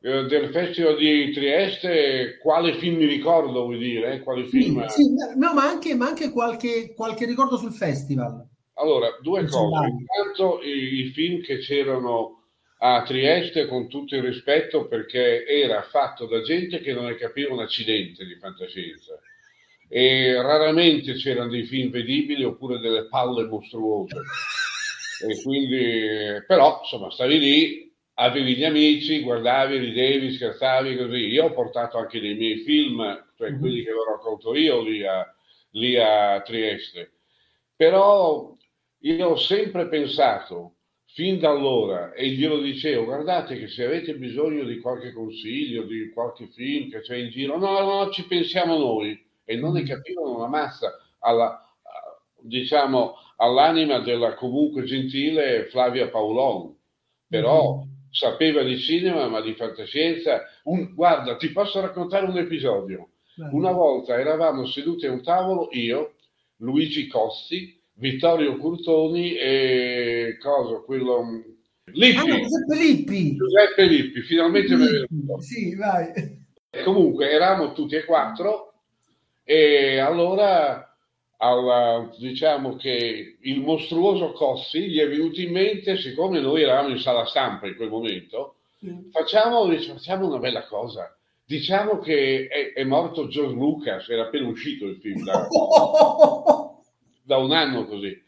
Eh, 0.00 0.26
del 0.26 0.50
Festival 0.50 0.96
di 0.96 1.32
Trieste, 1.32 2.38
quale 2.40 2.74
film 2.74 2.98
mi 2.98 3.06
ricordo, 3.06 3.64
vuoi 3.64 3.78
dire? 3.78 4.20
Quale 4.20 4.46
film... 4.46 4.86
Sì, 4.86 5.02
sì, 5.02 5.14
no, 5.36 5.54
ma 5.54 5.64
anche, 5.64 5.94
ma 5.96 6.06
anche 6.06 6.30
qualche, 6.30 6.94
qualche, 6.94 7.26
ricordo 7.26 7.56
sul 7.56 7.72
festival. 7.72 8.46
Allora, 8.74 9.08
due 9.20 9.44
cose. 9.46 9.86
Intanto 9.86 10.62
i, 10.62 11.00
i 11.00 11.10
film 11.10 11.42
che 11.42 11.58
c'erano 11.58 12.44
a 12.78 13.02
Trieste, 13.02 13.66
con 13.66 13.88
tutto 13.88 14.14
il 14.14 14.22
rispetto, 14.22 14.86
perché 14.86 15.44
era 15.44 15.82
fatto 15.82 16.26
da 16.26 16.42
gente 16.42 16.78
che 16.78 16.92
non 16.92 17.06
ne 17.06 17.16
capiva 17.16 17.52
un 17.52 17.60
accidente 17.60 18.24
di 18.24 18.36
fantascienza 18.36 19.18
e 19.88 20.40
raramente 20.40 21.14
c'erano 21.14 21.48
dei 21.48 21.64
film 21.64 21.90
vedibili 21.90 22.44
oppure 22.44 22.78
delle 22.78 23.08
palle 23.08 23.46
mostruose. 23.46 24.14
E 25.20 25.42
quindi, 25.42 26.44
però, 26.46 26.78
insomma, 26.80 27.10
stavi 27.10 27.38
lì, 27.40 27.87
avevi 28.20 28.56
gli 28.56 28.64
amici, 28.64 29.20
guardavi, 29.20 29.78
ridevi, 29.78 30.32
scherzavi 30.32 30.96
così. 30.96 31.26
Io 31.28 31.46
ho 31.46 31.52
portato 31.52 31.98
anche 31.98 32.20
dei 32.20 32.34
miei 32.34 32.58
film, 32.58 33.26
cioè 33.36 33.50
mhm. 33.50 33.60
quelli 33.60 33.82
che 33.82 33.92
ho 33.92 34.04
raccolto 34.04 34.54
io 34.56 34.82
lì 34.82 35.04
a, 35.04 35.26
lì 35.72 35.96
a 35.96 36.40
Trieste. 36.40 37.12
Però 37.76 38.56
io 38.98 39.28
ho 39.28 39.36
sempre 39.36 39.88
pensato, 39.88 40.74
fin 41.06 41.38
da 41.38 41.50
allora, 41.50 42.12
e 42.12 42.30
glielo 42.30 42.60
dicevo, 42.60 43.04
guardate 43.04 43.56
che 43.56 43.68
se 43.68 43.84
avete 43.84 44.16
bisogno 44.16 44.64
di 44.64 44.78
qualche 44.80 45.12
consiglio, 45.12 45.84
di 45.84 46.10
qualche 46.10 46.48
film 46.48 46.90
che 46.90 47.00
c'è 47.00 47.16
in 47.16 47.30
giro, 47.30 47.56
no, 47.56 47.80
no, 47.80 48.10
ci 48.10 48.26
pensiamo 48.26 48.76
noi. 48.76 49.26
E 49.44 49.56
non 49.56 49.72
ne 49.72 49.82
mm. 49.82 49.86
capivano 49.86 50.36
una 50.36 50.48
massa 50.48 50.92
alla, 51.20 51.64
diciamo, 52.40 53.14
all'anima 53.36 54.00
della 54.00 54.34
comunque 54.34 54.82
gentile 54.82 55.66
Flavia 55.70 56.08
Paolon. 56.08 56.76
Però 57.28 57.84
mm. 57.84 57.87
Sapeva 58.18 58.64
di 58.64 58.76
cinema, 58.78 59.28
ma 59.28 59.40
di 59.40 59.54
fantascienza. 59.54 60.42
Un, 60.64 60.92
guarda, 60.94 61.36
ti 61.36 61.52
posso 61.52 61.80
raccontare 61.80 62.26
un 62.26 62.36
episodio. 62.36 63.10
Una 63.52 63.70
volta 63.70 64.18
eravamo 64.18 64.66
seduti 64.66 65.06
a 65.06 65.12
un 65.12 65.22
tavolo, 65.22 65.68
io, 65.70 66.14
Luigi 66.56 67.06
Costi, 67.06 67.80
Vittorio 67.92 68.56
Curtoni 68.56 69.36
e 69.36 70.36
cosa, 70.40 70.78
quello 70.80 71.44
Lippi. 71.84 72.30
Ah, 72.30 72.40
Giuseppe 72.40 72.76
Lippi. 72.76 73.36
Giuseppe 73.36 73.84
Lippi, 73.84 74.20
finalmente 74.22 74.74
Lippi. 74.74 74.82
mi 74.82 74.88
è 74.88 75.06
venuto. 75.08 75.40
Sì, 75.40 75.76
vai. 75.76 76.12
Comunque 76.82 77.30
eravamo 77.30 77.72
tutti 77.72 77.94
e 77.94 78.04
quattro 78.04 78.72
e 79.44 79.98
allora 79.98 80.87
alla, 81.38 82.10
diciamo 82.16 82.76
che 82.76 83.36
il 83.40 83.60
mostruoso 83.60 84.32
Cossi 84.32 84.88
gli 84.88 84.98
è 84.98 85.08
venuto 85.08 85.40
in 85.40 85.52
mente, 85.52 85.96
siccome 85.96 86.40
noi 86.40 86.62
eravamo 86.62 86.88
in 86.88 86.98
sala 86.98 87.26
stampa 87.26 87.66
in 87.66 87.76
quel 87.76 87.88
momento, 87.88 88.56
sì. 88.78 89.08
facciamo, 89.12 89.70
facciamo 89.70 90.26
una 90.26 90.38
bella 90.38 90.64
cosa. 90.66 91.12
Diciamo 91.44 91.98
che 91.98 92.46
è, 92.48 92.72
è 92.74 92.84
morto 92.84 93.28
George 93.28 93.54
Lucas, 93.54 94.08
era 94.08 94.24
appena 94.24 94.48
uscito 94.48 94.84
il 94.84 94.96
film. 94.96 95.24
Da... 95.24 95.48
da 97.22 97.36
un 97.36 97.52
anno 97.52 97.86
così. 97.86 98.22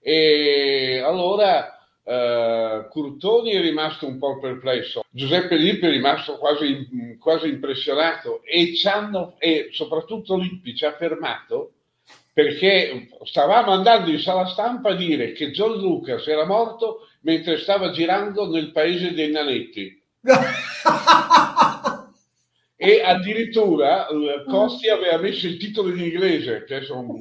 E 0.00 1.02
allora 1.04 1.76
eh, 2.04 2.86
Curtoni 2.88 3.50
è 3.50 3.60
rimasto 3.60 4.06
un 4.06 4.18
po' 4.18 4.38
perplesso, 4.38 5.04
Giuseppe 5.10 5.56
Lippi 5.56 5.86
è 5.86 5.90
rimasto 5.90 6.38
quasi, 6.38 7.16
quasi 7.18 7.48
impressionato 7.48 8.42
e, 8.44 8.74
e 9.38 9.68
soprattutto 9.72 10.36
Lippi 10.36 10.76
ci 10.76 10.84
ha 10.84 10.92
fermato 10.92 11.72
perché 12.36 13.08
stavamo 13.22 13.70
andando 13.70 14.10
in 14.10 14.18
sala 14.18 14.46
stampa 14.48 14.90
a 14.90 14.94
dire 14.94 15.32
che 15.32 15.52
John 15.52 15.78
Lucas 15.78 16.26
era 16.26 16.44
morto 16.44 17.08
mentre 17.22 17.56
stava 17.56 17.92
girando 17.92 18.50
nel 18.50 18.72
paese 18.72 19.14
dei 19.14 19.30
nanetti. 19.30 20.04
e 22.76 23.02
addirittura 23.02 24.06
eh, 24.08 24.44
Costi 24.46 24.90
aveva 24.90 25.16
messo 25.16 25.46
il 25.46 25.56
titolo 25.56 25.88
in 25.88 25.98
inglese, 25.98 26.64
che 26.64 26.82
sono 26.82 27.06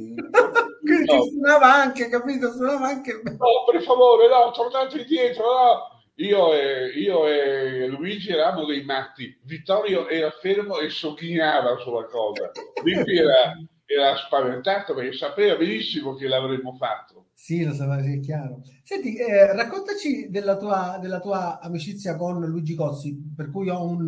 quindi 0.83 1.05
no. 1.05 1.23
suonava 1.23 1.73
anche, 1.73 2.09
capito? 2.09 2.51
Suonava 2.51 2.87
anche. 2.87 3.21
No, 3.23 3.71
per 3.71 3.83
favore, 3.83 4.27
no, 4.27 4.51
tornate 4.51 4.99
indietro, 4.99 5.45
no. 5.45 6.03
Io 6.15 6.53
e, 6.53 6.87
io 6.87 7.25
e, 7.25 7.87
Luigi 7.87 8.33
eravamo 8.33 8.65
dei 8.65 8.83
matti. 8.83 9.33
Vittorio 9.43 10.09
era 10.09 10.29
fermo 10.41 10.79
e 10.79 10.89
sogghignava 10.89 11.77
sulla 11.77 12.03
cosa. 12.03 12.51
Lippi 12.83 13.15
era, 13.15 13.55
era 13.85 14.15
spaventato 14.17 14.93
perché 14.93 15.15
sapeva 15.15 15.55
benissimo 15.55 16.15
che 16.15 16.27
l'avremmo 16.27 16.75
fatto. 16.75 17.27
Sì, 17.33 17.63
lo 17.63 17.73
sapeva, 17.73 18.01
sì, 18.01 18.19
chiaro. 18.19 18.61
Senti, 18.83 19.15
eh, 19.15 19.53
raccontaci 19.53 20.29
della 20.29 20.57
tua, 20.57 20.97
della 21.01 21.19
tua, 21.19 21.59
amicizia 21.59 22.15
con 22.15 22.43
Luigi 22.43 22.75
Cozzi, 22.75 23.15
per 23.35 23.51
cui, 23.51 23.69
ho 23.69 23.83
un, 23.83 24.05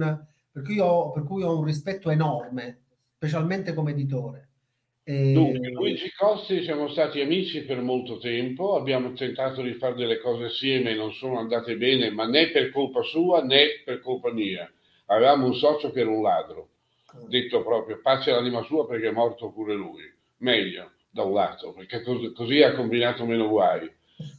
per, 0.51 0.63
cui 0.63 0.79
ho, 0.79 1.11
per 1.11 1.23
cui 1.23 1.43
ho 1.43 1.57
un 1.57 1.65
rispetto 1.65 2.09
enorme, 2.09 2.79
specialmente 3.15 3.73
come 3.73 3.91
editore. 3.91 4.47
E... 5.03 5.31
Dunque, 5.31 5.69
Luigi 5.69 6.11
Costi 6.17 6.63
siamo 6.63 6.89
stati 6.89 7.21
amici 7.21 7.63
per 7.63 7.81
molto 7.81 8.17
tempo, 8.17 8.75
abbiamo 8.75 9.13
tentato 9.13 9.61
di 9.61 9.73
fare 9.75 9.95
delle 9.95 10.19
cose 10.19 10.45
assieme 10.45 10.91
e 10.91 10.95
non 10.95 11.13
sono 11.13 11.39
andate 11.39 11.77
bene, 11.77 12.09
ma 12.09 12.27
né 12.27 12.49
per 12.49 12.71
colpa 12.71 13.01
sua 13.03 13.41
né 13.41 13.81
per 13.85 14.01
colpa 14.01 14.33
mia. 14.33 14.69
Avevamo 15.05 15.45
un 15.45 15.55
socio 15.55 15.91
che 15.91 16.01
era 16.01 16.09
un 16.09 16.21
ladro, 16.21 16.69
detto 17.27 17.63
proprio, 17.63 17.99
pace 18.01 18.31
l'anima 18.31 18.63
sua 18.63 18.87
perché 18.87 19.07
è 19.07 19.11
morto 19.11 19.51
pure 19.51 19.73
lui. 19.73 20.03
Meglio, 20.37 20.91
da 21.09 21.23
un 21.23 21.33
lato, 21.33 21.73
perché 21.73 22.01
così, 22.33 22.61
ha 22.61 22.73
combinato 22.73 23.25
meno 23.25 23.47
guai. 23.47 23.89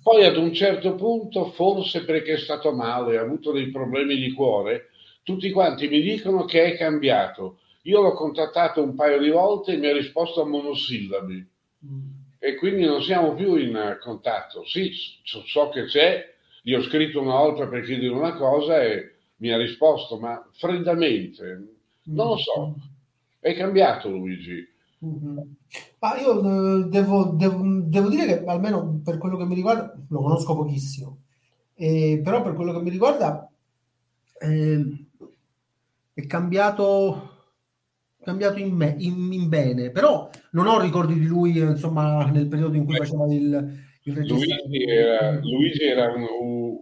Poi 0.02 0.24
ad 0.24 0.36
un 0.36 0.52
certo 0.52 0.94
punto, 0.94 1.50
forse 1.52 2.04
perché 2.04 2.34
è 2.34 2.38
stato 2.38 2.72
male, 2.72 3.16
ha 3.16 3.22
avuto 3.22 3.52
dei 3.52 3.70
problemi 3.70 4.16
di 4.16 4.32
cuore, 4.32 4.88
tutti 5.22 5.50
quanti 5.50 5.88
mi 5.88 6.00
dicono 6.00 6.44
che 6.44 6.72
è 6.72 6.76
cambiato 6.76 7.58
io 7.88 8.02
l'ho 8.02 8.12
contattato 8.12 8.82
un 8.82 8.94
paio 8.94 9.18
di 9.18 9.30
volte 9.30 9.72
e 9.72 9.76
mi 9.76 9.86
ha 9.88 9.92
risposto 9.92 10.42
a 10.42 10.46
monosillabi 10.46 11.48
mm. 11.86 12.08
e 12.38 12.54
quindi 12.56 12.84
non 12.84 13.02
siamo 13.02 13.34
più 13.34 13.56
in 13.56 13.96
contatto. 14.00 14.64
Sì, 14.66 14.92
so 15.22 15.68
che 15.70 15.84
c'è, 15.84 16.34
gli 16.62 16.74
ho 16.74 16.82
scritto 16.82 17.20
una 17.20 17.36
volta 17.36 17.66
per 17.66 17.84
chiedere 17.84 18.12
una 18.12 18.34
cosa 18.34 18.82
e 18.82 19.14
mi 19.36 19.50
ha 19.52 19.56
risposto, 19.56 20.18
ma 20.18 20.46
freddamente, 20.52 21.77
non 22.08 22.26
lo 22.26 22.36
so, 22.36 22.74
è 23.40 23.54
cambiato 23.56 24.08
Luigi. 24.08 24.66
Mm-hmm. 25.04 25.38
Ma 26.00 26.18
io 26.18 26.40
eh, 26.40 26.88
devo, 26.88 27.24
devo, 27.26 27.62
devo, 27.84 28.08
dire 28.08 28.26
che 28.26 28.44
almeno 28.44 29.00
per 29.04 29.18
quello 29.18 29.36
che 29.36 29.44
mi 29.44 29.54
riguarda, 29.54 29.96
lo 30.08 30.20
conosco 30.20 30.56
pochissimo, 30.56 31.18
eh, 31.74 32.20
però 32.22 32.42
per 32.42 32.54
quello 32.54 32.72
che 32.72 32.80
mi 32.80 32.90
riguarda 32.90 33.48
eh, 34.40 35.04
è 36.14 36.26
cambiato 36.26 37.36
cambiato 38.28 38.58
in, 38.58 38.74
me, 38.74 38.94
in, 38.98 39.32
in, 39.32 39.48
bene, 39.48 39.90
però 39.90 40.28
non 40.52 40.66
ho 40.66 40.80
ricordi 40.80 41.14
di 41.14 41.26
lui 41.26 41.56
insomma 41.58 42.26
nel 42.26 42.46
periodo 42.46 42.76
in 42.76 42.84
cui 42.84 42.96
faceva 42.96 43.32
il. 43.32 43.86
Luigi 44.12 44.84
era, 44.84 45.38
Luigi 45.40 45.84
era 45.84 46.12
un, 46.12 46.26
un, 46.40 46.78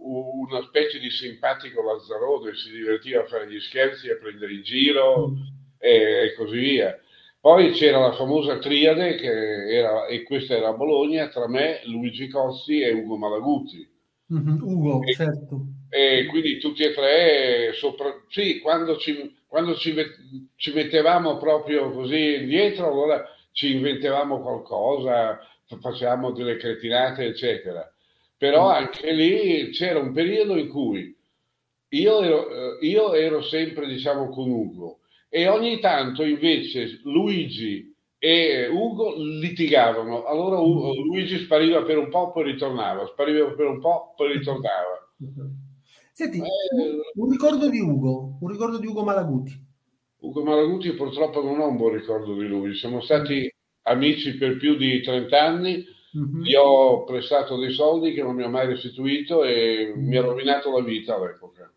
una 0.49 0.61
specie 0.63 0.99
di 0.99 1.09
simpatico 1.09 1.81
Lazzarone, 1.81 2.55
si 2.55 2.71
divertiva 2.71 3.21
a 3.21 3.25
fare 3.25 3.49
gli 3.49 3.59
scherzi, 3.59 4.09
a 4.09 4.17
prendere 4.17 4.53
in 4.53 4.63
giro 4.63 5.29
mm. 5.29 5.35
e, 5.79 5.91
e, 6.23 6.33
così 6.35 6.57
via. 6.57 6.99
Poi 7.39 7.71
c'era 7.71 7.99
la 7.99 8.13
famosa 8.13 8.57
triade, 8.57 9.15
che 9.15 9.27
era, 9.27 10.07
e 10.07 10.23
questa 10.23 10.55
era 10.55 10.69
a 10.69 10.73
Bologna, 10.73 11.29
tra 11.29 11.47
me, 11.47 11.81
Luigi 11.85 12.27
Cossi 12.27 12.81
e 12.81 12.91
Ugo 12.91 13.17
Malaguti. 13.17 13.87
Mm-hmm, 14.33 14.61
Ugo, 14.61 15.03
e, 15.03 15.13
certo. 15.13 15.65
E 15.89 16.25
quindi 16.29 16.57
tutti 16.57 16.83
e 16.83 16.93
tre, 16.93 17.71
sopra, 17.73 18.13
sì, 18.27 18.59
quando 18.59 18.97
ci 18.97 19.35
quando 19.47 19.75
ci, 19.75 19.95
ci 20.55 20.73
mettevamo 20.73 21.37
proprio 21.37 21.91
così 21.91 22.45
dietro, 22.45 22.91
allora 22.91 23.23
ci 23.51 23.75
inventavamo 23.75 24.41
qualcosa, 24.41 25.39
facevamo 25.79 26.31
delle 26.31 26.57
cretinate, 26.57 27.25
eccetera. 27.25 27.91
Però 28.37 28.67
mm. 28.67 28.73
anche 28.73 29.11
lì 29.11 29.69
c'era 29.71 29.99
un 29.99 30.13
periodo 30.13 30.57
in 30.57 30.69
cui 30.69 31.15
io 31.89 32.21
ero, 32.21 32.49
eh, 32.79 32.85
io 32.87 33.13
ero 33.13 33.41
sempre, 33.41 33.87
diciamo, 33.87 34.29
con 34.29 34.49
Ugo 34.49 34.99
e 35.29 35.47
ogni 35.47 35.79
tanto 35.79 36.23
invece 36.23 36.99
Luigi 37.03 37.93
e 38.17 38.67
Ugo 38.67 39.15
litigavano. 39.17 40.25
Allora 40.25 40.59
Ugo, 40.59 40.93
mm. 40.93 41.03
Luigi 41.03 41.39
spariva 41.39 41.83
per 41.83 41.97
un 41.97 42.09
po', 42.09 42.31
poi 42.31 42.43
ritornava, 42.43 43.05
spariva 43.07 43.51
per 43.53 43.65
un 43.65 43.79
po', 43.79 44.13
poi 44.15 44.33
ritornava. 44.33 45.11
Senti, 46.13 46.39
eh, 46.39 46.43
un 47.15 47.29
ricordo 47.29 47.69
di 47.69 47.79
Ugo, 47.79 48.37
un 48.39 48.49
ricordo 48.49 48.79
di 48.79 48.87
Ugo 48.87 49.03
Malaguti. 49.03 49.65
Ugo 50.19 50.43
Malaguti 50.43 50.93
purtroppo 50.93 51.43
non 51.43 51.59
ho 51.59 51.67
un 51.67 51.77
buon 51.77 51.93
ricordo 51.93 52.33
di 52.33 52.47
lui, 52.47 52.73
siamo 52.75 53.01
stati 53.01 53.53
amici 53.87 54.37
per 54.37 54.57
più 54.57 54.75
di 54.75 55.01
30 55.01 55.41
anni, 55.41 55.85
mm-hmm. 56.17 56.41
gli 56.41 56.55
ho 56.55 57.03
prestato 57.03 57.57
dei 57.57 57.71
soldi 57.71 58.13
che 58.13 58.21
non 58.21 58.35
mi 58.35 58.43
ha 58.43 58.49
mai 58.49 58.67
restituito 58.67 59.43
e 59.43 59.93
mm-hmm. 59.95 60.07
mi 60.07 60.17
ha 60.17 60.21
rovinato 60.21 60.71
la 60.71 60.83
vita 60.83 61.15
all'epoca. 61.15 61.71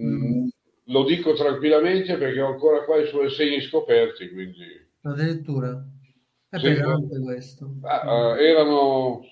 Mm-hmm. 0.00 0.48
Lo 0.86 1.04
dico 1.04 1.34
tranquillamente 1.34 2.16
perché 2.16 2.40
ho 2.40 2.52
ancora 2.52 2.84
qua 2.84 3.00
i 3.00 3.06
suoi 3.06 3.30
segni 3.30 3.60
scoperti, 3.60 4.30
quindi... 4.30 4.66
Addirittura? 5.02 5.84
È 6.48 6.58
sì, 6.58 6.64
pesante 6.64 7.20
questo. 7.20 7.64
Uh, 7.82 8.36
erano 8.36 9.22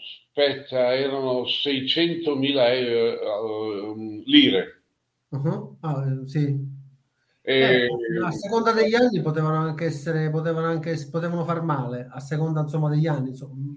aspetta, 0.40 0.94
erano 0.94 1.42
600.000 1.42 2.56
eh, 2.56 3.14
uh, 3.14 4.22
lire. 4.24 4.82
Uh-huh. 5.30 5.76
Ah, 5.80 6.20
sì. 6.24 6.69
E... 7.50 7.86
Eh, 7.86 7.88
a 8.24 8.30
seconda 8.30 8.70
degli 8.70 8.94
anni 8.94 9.20
potevano 9.20 9.56
anche 9.56 9.86
essere, 9.86 10.30
potevano 10.30 10.66
anche 10.66 10.96
potevano 11.10 11.44
far 11.44 11.62
male, 11.62 12.08
a 12.08 12.20
seconda 12.20 12.60
insomma 12.60 12.88
degli 12.88 13.08
anni. 13.08 13.30
Insomma. 13.30 13.74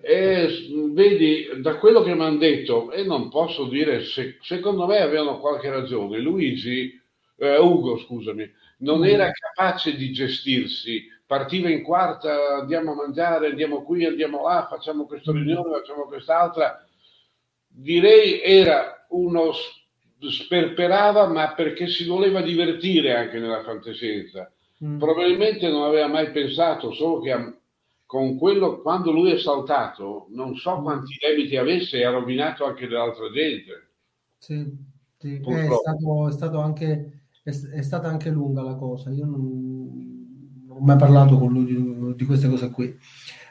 E, 0.00 0.48
vedi, 0.92 1.60
da 1.60 1.76
quello 1.78 2.02
che 2.02 2.14
mi 2.14 2.22
hanno 2.22 2.38
detto, 2.38 2.92
e 2.92 3.02
non 3.02 3.30
posso 3.30 3.66
dire 3.66 4.04
se 4.04 4.38
secondo 4.42 4.86
me 4.86 5.00
avevano 5.00 5.40
qualche 5.40 5.68
ragione, 5.70 6.20
Luigi, 6.20 6.92
eh, 7.36 7.58
Ugo, 7.58 7.98
scusami, 7.98 8.48
non 8.78 9.00
mm. 9.00 9.04
era 9.04 9.32
capace 9.32 9.96
di 9.96 10.12
gestirsi 10.12 11.04
partiva 11.26 11.68
in 11.68 11.82
quarta, 11.82 12.58
andiamo 12.60 12.92
a 12.92 12.94
mangiare, 12.94 13.48
andiamo 13.48 13.82
qui, 13.82 14.04
andiamo 14.04 14.46
là, 14.46 14.68
facciamo 14.70 15.04
questa 15.04 15.32
riunione, 15.32 15.80
facciamo 15.80 16.04
quest'altra. 16.04 16.82
Direi 17.66 18.40
era 18.40 19.04
uno 19.10 19.52
sperperava, 20.20 21.26
ma 21.28 21.54
perché 21.54 21.86
si 21.88 22.06
voleva 22.06 22.40
divertire 22.40 23.16
anche 23.16 23.38
nella 23.38 23.62
fantascienza. 23.62 24.50
Mm. 24.84 24.98
Probabilmente 24.98 25.68
non 25.68 25.84
aveva 25.84 26.08
mai 26.08 26.30
pensato, 26.30 26.92
solo 26.92 27.20
che 27.20 27.32
con 28.08 28.38
quello, 28.38 28.80
quando 28.80 29.10
lui 29.10 29.32
è 29.32 29.38
saltato, 29.38 30.28
non 30.30 30.56
so 30.56 30.80
quanti 30.80 31.14
debiti 31.20 31.56
avesse 31.56 31.98
e 31.98 32.04
ha 32.04 32.10
rovinato 32.10 32.64
anche 32.64 32.86
dell'altra 32.86 33.30
gente. 33.30 33.90
Sì, 34.38 34.64
sì. 35.18 35.42
Eh, 35.44 35.66
è, 35.66 35.70
stato, 35.70 36.28
è, 36.28 36.32
stato 36.32 36.58
anche, 36.60 37.22
è, 37.42 37.50
è, 37.50 37.82
stata 37.82 38.08
anche 38.08 38.30
lunga 38.30 38.62
la 38.62 38.76
cosa. 38.76 39.10
Io 39.10 39.26
non, 39.26 40.64
non 40.66 40.76
ho 40.78 40.80
mai 40.80 40.96
parlato 40.96 41.36
con 41.36 41.52
lui 41.52 41.64
di, 41.64 42.14
di 42.14 42.24
queste 42.24 42.48
cose 42.48 42.70
qui. 42.70 42.96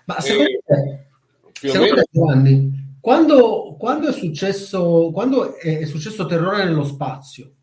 Ma 0.06 0.20
secondo 0.22 0.50
eh, 0.50 0.62
te, 0.66 1.08
secondo 1.52 1.94
te 1.94 2.08
Giovanni, 2.10 2.96
quando, 3.00 3.67
quando, 3.78 4.08
è 4.08 4.14
successo, 4.14 5.12
quando 5.14 5.56
è, 5.56 5.86
successo 5.86 6.26
Terrore 6.26 6.64
nello 6.66 6.84
spazio, 6.84 7.54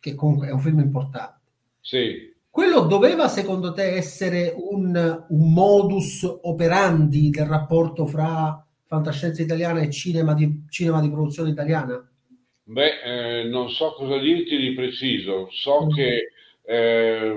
che 0.00 0.14
comunque 0.14 0.48
è 0.48 0.52
un 0.52 0.60
film 0.60 0.80
importante, 0.80 1.40
sì 1.80 2.32
quello 2.54 2.82
doveva, 2.82 3.26
secondo 3.26 3.72
te, 3.72 3.96
essere 3.96 4.54
un, 4.56 5.24
un, 5.28 5.52
modus 5.52 6.22
operandi 6.22 7.28
del 7.28 7.46
rapporto 7.46 8.06
fra 8.06 8.64
fantascienza 8.84 9.42
italiana 9.42 9.80
e 9.80 9.90
cinema 9.90 10.34
di, 10.34 10.62
cinema 10.70 11.00
di 11.00 11.10
produzione 11.10 11.50
italiana? 11.50 12.08
Beh, 12.62 13.40
eh, 13.40 13.44
non 13.48 13.70
so 13.70 13.94
cosa 13.94 14.18
dirti 14.18 14.56
di 14.56 14.72
preciso. 14.72 15.48
So 15.50 15.86
mm. 15.86 15.90
che 15.94 16.28
eh, 16.62 17.36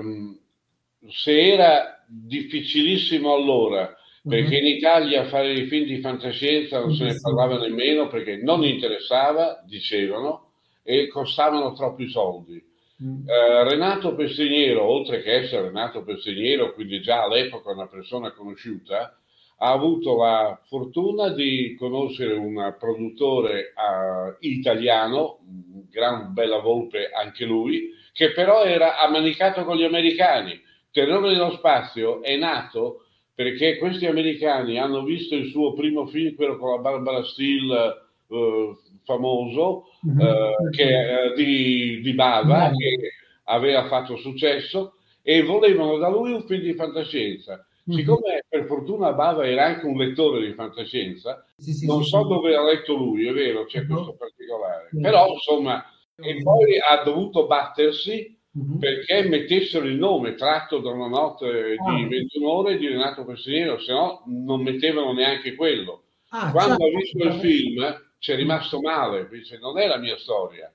se 1.08 1.52
era 1.52 2.04
difficilissimo 2.06 3.34
allora, 3.34 3.92
perché 4.28 4.56
mm-hmm. 4.56 4.66
in 4.66 4.76
Italia 4.76 5.24
fare 5.24 5.52
i 5.52 5.66
film 5.66 5.86
di 5.86 6.00
fantascienza 6.00 6.80
non 6.80 6.94
se 6.94 7.04
ne 7.04 7.18
parlava 7.20 7.58
nemmeno 7.58 8.08
perché 8.08 8.36
non 8.36 8.62
interessava, 8.64 9.62
dicevano, 9.66 10.50
e 10.82 11.08
costavano 11.08 11.72
troppi 11.72 12.08
soldi. 12.08 12.62
Mm. 13.02 13.28
Eh, 13.28 13.64
Renato 13.64 14.14
Pestiniero, 14.14 14.82
oltre 14.82 15.22
che 15.22 15.34
essere 15.34 15.62
Renato 15.62 16.02
Pestiniero, 16.02 16.72
quindi 16.74 17.00
già 17.00 17.22
all'epoca 17.22 17.72
una 17.72 17.86
persona 17.86 18.32
conosciuta, 18.32 19.18
ha 19.60 19.72
avuto 19.72 20.16
la 20.16 20.60
fortuna 20.66 21.30
di 21.30 21.74
conoscere 21.76 22.34
un 22.34 22.76
produttore 22.78 23.72
uh, 23.74 24.36
italiano, 24.40 25.40
un 25.46 25.84
gran 25.90 26.32
bella 26.32 26.58
volpe 26.58 27.10
anche 27.10 27.44
lui, 27.44 27.90
che 28.12 28.32
però 28.32 28.62
era 28.62 28.98
ammanicato 28.98 29.64
con 29.64 29.76
gli 29.76 29.84
americani. 29.84 30.60
Terrore 30.90 31.30
dello 31.30 31.50
spazio 31.52 32.22
è 32.22 32.36
nato 32.36 33.07
perché 33.38 33.78
questi 33.78 34.04
americani 34.06 34.80
hanno 34.80 35.04
visto 35.04 35.36
il 35.36 35.48
suo 35.50 35.72
primo 35.72 36.08
film, 36.08 36.34
quello 36.34 36.56
con 36.56 36.70
la 36.70 36.78
Barbara 36.78 37.22
Steele, 37.22 38.08
uh, 38.26 38.76
famoso 39.04 39.84
mm-hmm. 40.04 40.20
eh, 40.20 40.54
che, 40.72 41.22
eh, 41.22 41.34
di, 41.36 42.00
di 42.00 42.14
Bava, 42.14 42.64
mm-hmm. 42.64 42.76
che 42.76 43.10
aveva 43.44 43.86
fatto 43.86 44.16
successo, 44.16 44.94
e 45.22 45.44
volevano 45.44 45.98
da 45.98 46.08
lui 46.08 46.32
un 46.32 46.42
film 46.48 46.62
di 46.62 46.74
fantascienza. 46.74 47.64
Mm-hmm. 47.88 47.98
Siccome 48.00 48.44
per 48.48 48.64
fortuna 48.64 49.12
Bava 49.12 49.46
era 49.46 49.66
anche 49.66 49.86
un 49.86 49.98
lettore 49.98 50.44
di 50.44 50.52
fantascienza, 50.54 51.46
sì, 51.56 51.74
sì, 51.74 51.86
non 51.86 52.02
sì, 52.02 52.08
so 52.08 52.24
dove 52.24 52.56
ha 52.56 52.64
letto 52.64 52.96
lui, 52.96 53.28
è 53.28 53.32
vero, 53.32 53.66
c'è 53.66 53.86
questo 53.86 54.16
particolare. 54.18 54.88
Però 55.00 55.28
insomma, 55.32 55.84
e 56.16 56.42
poi 56.42 56.76
ha 56.76 57.04
dovuto 57.04 57.46
battersi 57.46 58.36
Mm-hmm. 58.56 58.78
perché 58.78 59.28
mettessero 59.28 59.84
il 59.84 59.96
nome 59.96 60.34
tratto 60.34 60.78
da 60.80 60.90
una 60.90 61.06
notte 61.06 61.76
ah. 61.76 61.94
di 61.94 62.06
21 62.06 62.50
ore 62.50 62.78
di 62.78 62.88
Renato 62.88 63.24
Pestiniero, 63.24 63.78
se 63.78 63.92
no 63.92 64.22
non 64.26 64.62
mettevano 64.62 65.12
neanche 65.12 65.54
quello. 65.54 66.04
Ah, 66.30 66.50
Quando 66.50 66.76
certo. 66.76 66.84
ha 66.84 66.98
visto 66.98 67.24
il 67.24 67.40
film, 67.40 68.04
ci 68.18 68.32
è 68.32 68.36
rimasto 68.36 68.80
male, 68.80 69.28
dice 69.30 69.58
non 69.58 69.78
è 69.78 69.86
la 69.86 69.98
mia 69.98 70.16
storia. 70.16 70.72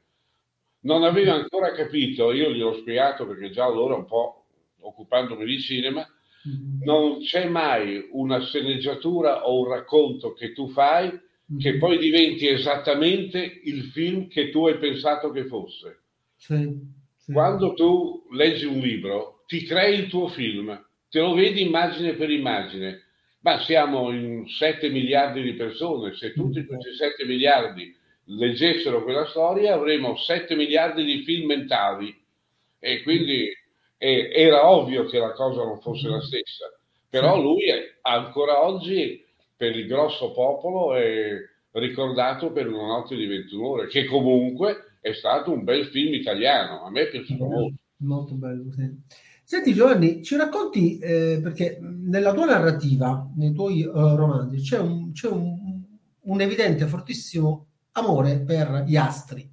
Non 0.81 1.03
aveva 1.03 1.33
ancora 1.33 1.73
capito, 1.73 2.31
io 2.31 2.51
gli 2.51 2.61
ho 2.61 2.73
spiegato 2.73 3.25
perché 3.25 3.49
già 3.49 3.65
allora 3.65 3.95
un 3.95 4.05
po' 4.05 4.45
occupandomi 4.79 5.43
di 5.43 5.59
cinema, 5.59 6.05
mm-hmm. 6.47 6.83
non 6.83 7.21
c'è 7.21 7.47
mai 7.47 8.07
una 8.11 8.39
sceneggiatura 8.39 9.47
o 9.47 9.59
un 9.59 9.69
racconto 9.69 10.33
che 10.33 10.53
tu 10.53 10.69
fai 10.69 11.09
che 11.57 11.71
mm-hmm. 11.71 11.79
poi 11.79 11.97
diventi 11.97 12.47
esattamente 12.47 13.39
il 13.63 13.83
film 13.85 14.27
che 14.27 14.49
tu 14.49 14.67
hai 14.67 14.77
pensato 14.77 15.31
che 15.31 15.45
fosse. 15.45 16.01
Sì. 16.37 17.01
Quando 17.31 17.73
tu 17.73 18.27
leggi 18.31 18.65
un 18.65 18.79
libro, 18.79 19.43
ti 19.47 19.63
crei 19.63 19.99
il 19.99 20.07
tuo 20.09 20.27
film, 20.27 20.67
te 21.09 21.19
lo 21.19 21.33
vedi 21.33 21.61
immagine 21.61 22.13
per 22.13 22.29
immagine, 22.29 23.03
ma 23.41 23.61
siamo 23.61 24.11
in 24.11 24.47
7 24.47 24.89
miliardi 24.89 25.41
di 25.41 25.53
persone, 25.53 26.15
se 26.15 26.33
tutti 26.33 26.59
mm. 26.61 26.65
questi 26.65 26.93
7 26.95 27.25
miliardi 27.25 27.95
leggessero 28.25 29.03
quella 29.03 29.25
storia 29.27 29.73
avremo 29.73 30.15
7 30.15 30.55
miliardi 30.55 31.03
di 31.03 31.23
film 31.23 31.47
mentali. 31.47 32.13
E 32.79 33.01
quindi 33.03 33.49
eh, 33.97 34.29
era 34.33 34.69
ovvio 34.69 35.05
che 35.05 35.17
la 35.17 35.31
cosa 35.31 35.63
non 35.63 35.79
fosse 35.79 36.07
la 36.09 36.21
stessa, 36.21 36.71
però 37.09 37.39
lui 37.39 37.69
è, 37.69 37.95
ancora 38.01 38.65
oggi 38.65 39.23
per 39.55 39.75
il 39.77 39.87
grosso 39.87 40.31
popolo 40.31 40.95
è 40.95 41.37
ricordato 41.71 42.51
per 42.51 42.67
una 42.67 42.87
notte 42.87 43.15
di 43.15 43.25
21 43.25 43.67
ore, 43.67 43.87
che 43.87 44.05
comunque 44.05 44.92
è 45.03 45.11
stato 45.11 45.51
un 45.51 45.65
bel 45.65 45.87
film 45.87 46.13
italiano, 46.13 46.85
a 46.85 46.89
me 46.89 47.01
è 47.01 47.09
piaciuto 47.09 47.43
molto. 47.43 47.77
Molto 47.97 48.35
bello, 48.35 48.71
sì. 48.71 48.89
Senti 49.43 49.73
Giovanni, 49.73 50.23
ci 50.23 50.37
racconti, 50.37 50.97
eh, 50.97 51.41
perché 51.43 51.77
nella 51.81 52.33
tua 52.33 52.45
narrativa, 52.45 53.29
nei 53.35 53.51
tuoi 53.51 53.83
uh, 53.83 54.15
romanzi, 54.15 54.61
c'è, 54.61 54.79
un, 54.79 55.11
c'è 55.11 55.27
un, 55.27 55.81
un, 56.21 56.41
evidente, 56.41 56.85
fortissimo 56.85 57.67
amore 57.91 58.39
per 58.39 58.85
gli 58.87 58.95
astri. 58.95 59.49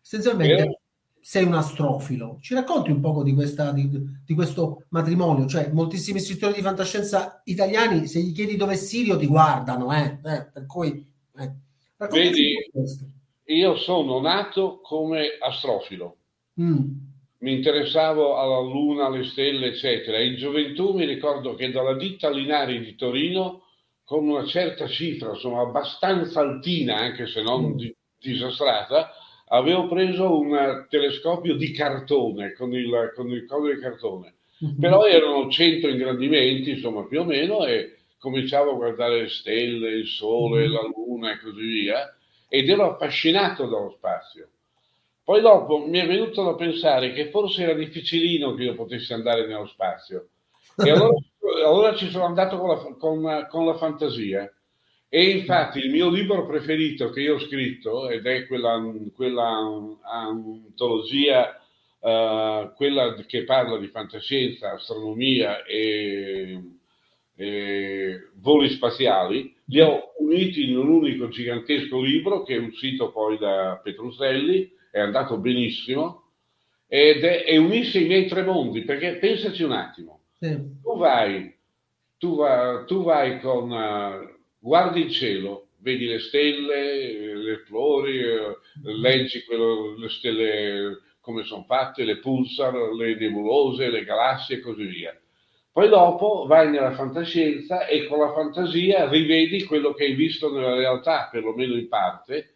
Essenzialmente 0.00 0.62
eh. 0.62 0.78
sei 1.20 1.44
un 1.44 1.54
astrofilo. 1.54 2.38
Ci 2.40 2.54
racconti 2.54 2.92
un 2.92 3.00
po' 3.00 3.24
di, 3.24 3.34
questa, 3.34 3.72
di, 3.72 3.90
di, 4.24 4.34
questo 4.34 4.84
matrimonio? 4.90 5.46
Cioè, 5.46 5.70
moltissimi 5.72 6.20
scrittori 6.20 6.54
di 6.54 6.62
fantascienza 6.62 7.42
italiani, 7.44 8.06
se 8.06 8.20
gli 8.20 8.32
chiedi 8.32 8.56
dove 8.56 8.74
è 8.74 8.76
Sirio, 8.76 9.16
ti 9.16 9.26
guardano, 9.26 9.92
eh? 9.92 10.18
eh 10.24 10.46
per 10.52 10.66
cui... 10.66 11.04
Eh. 11.36 11.52
Vedi, 11.96 12.54
io 13.48 13.76
sono 13.76 14.20
nato 14.20 14.80
come 14.82 15.36
astrofilo. 15.38 16.16
Mm 16.60 17.06
mi 17.40 17.52
interessavo 17.52 18.36
alla 18.36 18.60
luna, 18.60 19.06
alle 19.06 19.24
stelle, 19.24 19.68
eccetera. 19.68 20.20
In 20.20 20.36
gioventù 20.36 20.92
mi 20.92 21.04
ricordo 21.04 21.54
che 21.54 21.70
dalla 21.70 21.94
ditta 21.94 22.30
Linari 22.30 22.80
di 22.80 22.96
Torino, 22.96 23.62
con 24.04 24.26
una 24.26 24.46
certa 24.46 24.88
cifra, 24.88 25.30
insomma 25.30 25.60
abbastanza 25.60 26.40
altina, 26.40 26.96
anche 26.96 27.26
se 27.26 27.42
non 27.42 27.66
mm. 27.66 27.76
di, 27.76 27.94
disastrata, 28.18 29.12
avevo 29.48 29.86
preso 29.86 30.36
un 30.36 30.86
telescopio 30.88 31.54
di 31.54 31.70
cartone, 31.72 32.54
con 32.54 32.72
il, 32.72 33.12
con 33.14 33.30
il 33.30 33.44
codo 33.46 33.72
di 33.72 33.78
cartone. 33.78 34.34
Mm-hmm. 34.64 34.80
Però 34.80 35.04
erano 35.04 35.48
100 35.48 35.88
ingrandimenti, 35.88 36.70
insomma, 36.70 37.06
più 37.06 37.20
o 37.20 37.24
meno, 37.24 37.64
e 37.66 37.98
cominciavo 38.18 38.72
a 38.72 38.74
guardare 38.74 39.20
le 39.20 39.28
stelle, 39.28 39.90
il 39.90 40.06
sole, 40.06 40.62
mm-hmm. 40.62 40.72
la 40.72 40.82
luna 40.82 41.32
e 41.32 41.38
così 41.38 41.60
via, 41.60 42.17
ed 42.48 42.68
ero 42.68 42.92
affascinato 42.92 43.66
dallo 43.66 43.90
spazio. 43.90 44.48
Poi 45.22 45.42
dopo 45.42 45.86
mi 45.86 45.98
è 45.98 46.06
venuto 46.06 46.42
da 46.42 46.54
pensare 46.54 47.12
che 47.12 47.28
forse 47.28 47.62
era 47.62 47.74
difficilino 47.74 48.54
che 48.54 48.62
io 48.62 48.74
potessi 48.74 49.12
andare 49.12 49.46
nello 49.46 49.66
spazio. 49.66 50.30
E 50.74 50.90
allora, 50.90 51.18
allora 51.66 51.94
ci 51.94 52.08
sono 52.08 52.24
andato 52.24 52.58
con 52.58 52.68
la, 52.70 52.76
con, 52.98 53.46
con 53.50 53.66
la, 53.66 53.76
fantasia. 53.76 54.50
E 55.06 55.30
infatti 55.30 55.80
il 55.80 55.90
mio 55.90 56.08
libro 56.08 56.46
preferito 56.46 57.10
che 57.10 57.20
io 57.20 57.34
ho 57.34 57.40
scritto, 57.40 58.08
ed 58.08 58.26
è 58.26 58.46
quella, 58.46 58.80
quella 59.14 59.50
antologia, 60.02 61.60
uh, 61.98 62.72
quella 62.74 63.14
che 63.26 63.44
parla 63.44 63.76
di 63.76 63.88
fantascienza, 63.88 64.72
astronomia 64.72 65.62
e, 65.64 66.58
e 67.36 68.30
voli 68.36 68.70
spaziali, 68.70 69.54
li 69.68 69.80
ho 69.80 70.12
uniti 70.18 70.70
in 70.70 70.76
un 70.76 70.88
unico 70.88 71.28
gigantesco 71.28 72.00
libro 72.00 72.42
che 72.42 72.54
è 72.54 72.58
uscito 72.58 73.10
poi 73.10 73.38
da 73.38 73.80
Petruselli 73.82 74.70
è 74.90 75.00
andato 75.00 75.38
benissimo 75.38 76.24
ed 76.86 77.22
è, 77.22 77.44
e 77.46 77.58
unisce 77.58 78.00
i 78.00 78.06
miei 78.06 78.26
tre 78.26 78.42
mondi, 78.42 78.82
perché 78.82 79.16
pensaci 79.16 79.62
un 79.62 79.72
attimo, 79.72 80.22
sì. 80.38 80.56
tu 80.82 80.96
vai, 80.96 81.54
tu, 82.16 82.36
va, 82.36 82.84
tu 82.86 83.02
vai 83.02 83.40
con, 83.40 83.70
uh, 83.70 84.36
guardi 84.58 85.00
il 85.02 85.10
cielo, 85.10 85.68
vedi 85.80 86.06
le 86.06 86.18
stelle, 86.18 87.34
le 87.36 87.58
flori, 87.66 88.22
uh, 88.22 88.56
leggi 88.84 89.44
quello, 89.44 89.98
le 89.98 90.08
stelle 90.08 91.02
come 91.20 91.44
sono 91.44 91.64
fatte, 91.64 92.04
le 92.04 92.20
pulsar, 92.20 92.74
le 92.94 93.14
nebulose, 93.16 93.90
le 93.90 94.04
galassie 94.04 94.56
e 94.56 94.60
così 94.60 94.84
via. 94.84 95.14
Poi 95.78 95.88
dopo 95.88 96.44
vai 96.48 96.70
nella 96.70 96.90
fantascienza 96.90 97.86
e 97.86 98.08
con 98.08 98.18
la 98.18 98.32
fantasia 98.32 99.08
rivedi 99.08 99.62
quello 99.62 99.92
che 99.92 100.06
hai 100.06 100.14
visto 100.14 100.52
nella 100.52 100.74
realtà, 100.74 101.28
perlomeno 101.30 101.76
in 101.76 101.86
parte, 101.86 102.54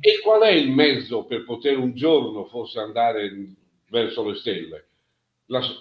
e 0.00 0.20
qual 0.22 0.40
è 0.40 0.52
il 0.52 0.70
mezzo 0.70 1.26
per 1.26 1.44
poter 1.44 1.76
un 1.76 1.94
giorno 1.94 2.46
forse 2.46 2.80
andare 2.80 3.30
verso 3.90 4.26
le 4.26 4.34
stelle? 4.36 4.86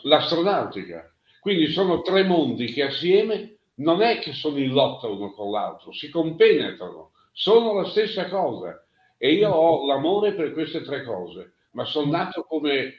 l'astronautica. 0.01 1.09
Quindi 1.39 1.67
sono 1.67 2.01
tre 2.01 2.23
mondi 2.23 2.65
che 2.65 2.83
assieme 2.83 3.59
non 3.75 4.01
è 4.01 4.19
che 4.19 4.33
sono 4.33 4.57
in 4.57 4.73
lotta 4.73 5.07
uno 5.07 5.31
con 5.31 5.51
l'altro, 5.51 5.93
si 5.93 6.09
compenetrano, 6.09 7.11
sono 7.31 7.79
la 7.79 7.87
stessa 7.91 8.27
cosa. 8.27 8.85
E 9.17 9.31
io 9.31 9.49
ho 9.51 9.87
l'amore 9.87 10.33
per 10.33 10.51
queste 10.51 10.81
tre 10.81 11.05
cose, 11.05 11.53
ma 11.71 11.85
sono 11.85 12.11
nato 12.11 12.43
come 12.43 12.93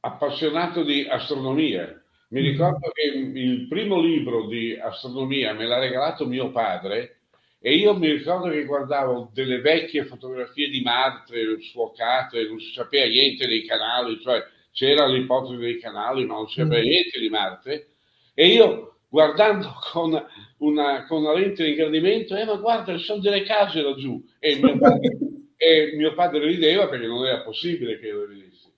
appassionato 0.00 0.82
di 0.82 1.06
astronomia. 1.08 1.94
Mi 2.30 2.42
ricordo 2.42 2.90
che 2.92 3.08
il 3.08 3.66
primo 3.66 4.00
libro 4.00 4.46
di 4.46 4.78
astronomia 4.80 5.52
me 5.52 5.66
l'ha 5.66 5.80
regalato 5.80 6.26
mio 6.26 6.52
padre 6.52 7.22
e 7.58 7.74
io 7.74 7.96
mi 7.96 8.08
ricordo 8.08 8.48
che 8.48 8.64
guardavo 8.64 9.30
delle 9.34 9.60
vecchie 9.60 10.04
fotografie 10.04 10.68
di 10.68 10.80
Marte 10.80 11.60
sfocate, 11.60 12.46
non 12.46 12.60
si 12.60 12.72
sapeva 12.72 13.06
niente 13.06 13.48
dei 13.48 13.64
canali, 13.64 14.20
cioè 14.20 14.44
c'era 14.70 15.08
l'ipotesi 15.08 15.56
dei 15.56 15.80
canali, 15.80 16.24
ma 16.24 16.34
non 16.34 16.48
si 16.48 16.60
sapeva 16.60 16.80
mm. 16.80 16.84
niente 16.84 17.18
di 17.18 17.28
Marte. 17.28 17.88
E 18.32 18.46
io 18.46 18.98
guardando 19.08 19.74
con 19.90 20.24
una, 20.58 21.06
con 21.06 21.22
una 21.22 21.34
lente 21.34 21.64
di 21.64 21.70
ingrandimento, 21.70 22.36
eh 22.36 22.44
ma 22.44 22.54
guarda, 22.54 22.96
ci 22.96 23.04
sono 23.04 23.20
delle 23.20 23.42
case 23.42 23.82
laggiù. 23.82 24.24
E 24.38 24.54
mio 24.54 24.78
padre, 24.78 25.18
e 25.58 25.92
mio 25.96 26.14
padre 26.14 26.46
rideva 26.46 26.88
perché 26.88 27.08
non 27.08 27.26
era 27.26 27.42
possibile 27.42 27.98
che 27.98 28.06
io 28.06 28.20
le 28.20 28.26
vedessi. 28.26 28.72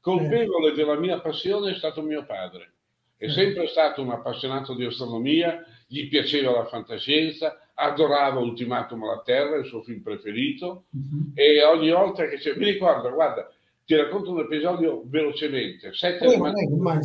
Colpevole 0.00 0.72
della 0.72 0.96
mia 0.96 1.20
passione 1.20 1.72
è 1.72 1.74
stato 1.74 2.00
mio 2.00 2.24
padre. 2.24 2.74
È 3.22 3.28
sempre 3.28 3.68
stato 3.68 4.02
un 4.02 4.10
appassionato 4.10 4.74
di 4.74 4.84
astronomia, 4.84 5.64
gli 5.86 6.08
piaceva 6.08 6.50
la 6.50 6.66
fantascienza, 6.66 7.70
adorava 7.74 8.40
Ultimatum 8.40 9.04
alla 9.04 9.22
Terra, 9.24 9.58
il 9.58 9.64
suo 9.64 9.80
film 9.82 10.02
preferito, 10.02 10.86
uh-huh. 10.90 11.30
e 11.32 11.62
ogni 11.62 11.92
volta 11.92 12.26
che 12.26 12.38
c'è, 12.38 12.56
mi 12.56 12.64
ricordo, 12.64 13.12
guarda, 13.12 13.48
ti 13.84 13.94
racconto 13.94 14.32
un 14.32 14.40
episodio 14.40 15.04
velocemente, 15.04 15.92
sette 15.92 16.26
oh, 16.26 16.36
mattina, 16.36 17.00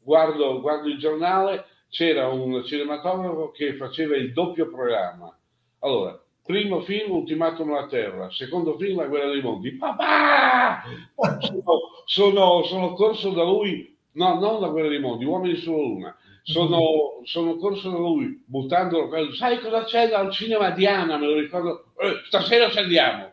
guardo, 0.00 0.60
guardo 0.60 0.88
il 0.88 0.98
giornale, 0.98 1.66
c'era 1.88 2.26
un 2.26 2.64
cinematografo 2.64 3.52
che 3.52 3.76
faceva 3.76 4.16
il 4.16 4.32
doppio 4.32 4.68
programma. 4.68 5.38
Allora, 5.78 6.20
primo 6.44 6.80
film 6.80 7.12
Ultimatum 7.12 7.74
alla 7.74 7.86
Terra, 7.86 8.28
secondo 8.32 8.76
film 8.76 8.96
La 8.96 9.06
guerra 9.06 9.30
dei 9.30 9.40
mondi. 9.40 9.70
Papà! 9.76 10.82
Sono, 11.38 11.78
sono, 12.06 12.62
sono 12.64 12.92
corso 12.94 13.30
da 13.30 13.44
lui, 13.44 13.93
no, 14.14 14.38
non 14.40 14.60
La 14.60 14.68
guerra 14.68 14.88
dei 14.88 15.00
mondi, 15.00 15.24
Uomini 15.24 15.56
sulla 15.56 15.76
Luna 15.76 16.16
sono, 16.42 17.20
sono 17.22 17.56
corso 17.56 17.90
da 17.90 17.96
lui 17.96 18.42
buttandolo 18.44 19.32
sai 19.32 19.60
cosa 19.60 19.84
c'è 19.84 20.12
al 20.12 20.30
cinema 20.30 20.70
Diana 20.72 21.16
me 21.16 21.26
lo 21.26 21.38
ricordo 21.38 21.94
eh, 21.96 22.20
stasera 22.26 22.68
ci 22.70 22.78
andiamo 22.78 23.32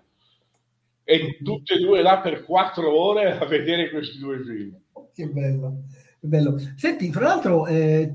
e 1.04 1.38
tutte 1.44 1.74
e 1.74 1.80
due 1.80 2.02
là 2.02 2.20
per 2.20 2.46
quattro 2.46 2.98
ore 2.98 3.38
a 3.38 3.46
vedere 3.46 3.90
questi 3.90 4.18
due 4.18 4.42
film 4.44 4.80
che 5.14 5.28
bello 5.28 5.84
bello. 6.22 6.58
Senti, 6.76 7.12
fra 7.12 7.28
l'altro, 7.28 7.66
eh, 7.66 8.14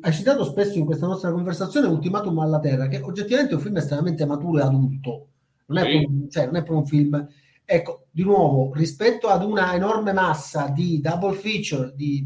hai 0.00 0.12
citato 0.12 0.44
spesso 0.44 0.78
in 0.78 0.84
questa 0.84 1.06
nostra 1.06 1.30
conversazione 1.30 1.86
Ultimatum 1.86 2.38
alla 2.40 2.58
Terra, 2.58 2.88
che 2.88 3.00
oggettivamente 3.00 3.52
è 3.52 3.56
un 3.56 3.62
film 3.62 3.76
estremamente 3.76 4.26
maturo 4.26 4.58
e 4.58 4.62
adulto, 4.62 5.28
non 5.66 5.78
è, 5.78 5.84
sì. 5.88 6.04
un, 6.04 6.30
cioè, 6.30 6.46
non 6.46 6.56
è 6.56 6.62
proprio 6.62 6.78
un 6.78 6.86
film. 6.86 7.28
Ecco, 7.66 8.06
di 8.10 8.22
nuovo, 8.22 8.72
rispetto 8.72 9.26
ad 9.26 9.42
una 9.44 9.74
enorme 9.74 10.12
massa 10.12 10.68
di 10.68 11.00
double 11.00 11.34
feature, 11.34 11.92
di 11.94 12.24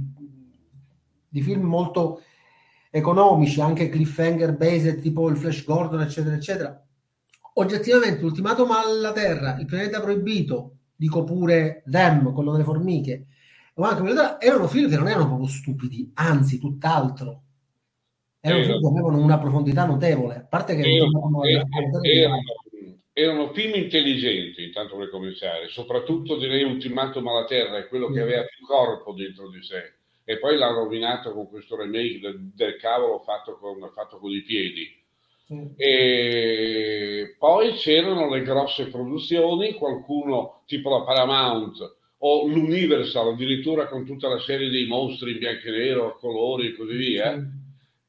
di 1.30 1.40
film 1.42 1.62
molto 1.62 2.22
economici, 2.90 3.60
anche 3.60 3.88
cliffhanger 3.88 4.56
based, 4.56 5.00
tipo 5.00 5.28
il 5.28 5.36
Flash 5.36 5.64
Gordon, 5.64 6.02
eccetera, 6.02 6.34
eccetera. 6.34 6.84
Oggettivamente, 7.54 8.24
Ultimato 8.24 8.66
alla 8.66 9.12
Terra, 9.12 9.56
Il 9.58 9.66
pianeta 9.66 10.00
proibito, 10.00 10.78
dico 10.96 11.22
pure 11.22 11.82
Them, 11.88 12.32
quello 12.32 12.52
delle 12.52 12.64
formiche, 12.64 13.26
erano 14.40 14.66
film 14.66 14.90
che 14.90 14.96
non 14.96 15.08
erano 15.08 15.28
proprio 15.28 15.48
stupidi, 15.48 16.10
anzi, 16.14 16.58
tutt'altro. 16.58 17.42
Erano 18.40 18.64
film 18.64 18.80
che 18.80 18.86
avevano 18.88 19.22
una 19.22 19.38
profondità 19.38 19.84
notevole, 19.84 20.36
a 20.36 20.44
parte 20.44 20.74
che 20.74 20.82
erano, 20.82 21.44
erano, 21.44 22.40
erano 23.20 23.52
film 23.52 23.74
intelligenti, 23.74 24.64
intanto 24.64 24.96
per 24.96 25.10
cominciare, 25.10 25.68
soprattutto 25.68 26.36
direi 26.36 26.62
Ultimatum 26.62 27.26
alla 27.28 27.44
Terra, 27.44 27.78
è 27.78 27.88
quello 27.88 28.10
che 28.10 28.20
aveva 28.20 28.44
più 28.44 28.64
corpo 28.66 29.12
dentro 29.12 29.48
di 29.48 29.62
sé 29.62 29.98
e 30.24 30.38
poi 30.38 30.56
l'ha 30.56 30.68
rovinato 30.68 31.32
con 31.32 31.48
questo 31.48 31.76
remake 31.76 32.20
del, 32.20 32.52
del 32.54 32.76
cavolo 32.76 33.18
fatto 33.20 33.58
con, 33.58 33.78
fatto 33.92 34.18
con, 34.18 34.30
i 34.30 34.42
piedi. 34.42 34.96
Mm. 35.52 35.66
E 35.76 37.34
poi 37.36 37.72
c'erano 37.72 38.30
le 38.30 38.42
grosse 38.42 38.86
produzioni, 38.86 39.74
qualcuno 39.74 40.62
tipo 40.66 40.90
la 40.90 41.02
Paramount 41.02 41.96
o 42.18 42.46
l'Universal, 42.46 43.32
addirittura 43.32 43.88
con 43.88 44.04
tutta 44.04 44.28
la 44.28 44.38
serie 44.38 44.70
dei 44.70 44.86
mostri 44.86 45.32
in 45.32 45.38
bianco 45.38 45.66
e 45.66 45.70
nero, 45.70 46.06
a 46.06 46.16
colori 46.16 46.68
e 46.68 46.76
così 46.76 46.94
via. 46.94 47.36
Mm. 47.36 47.48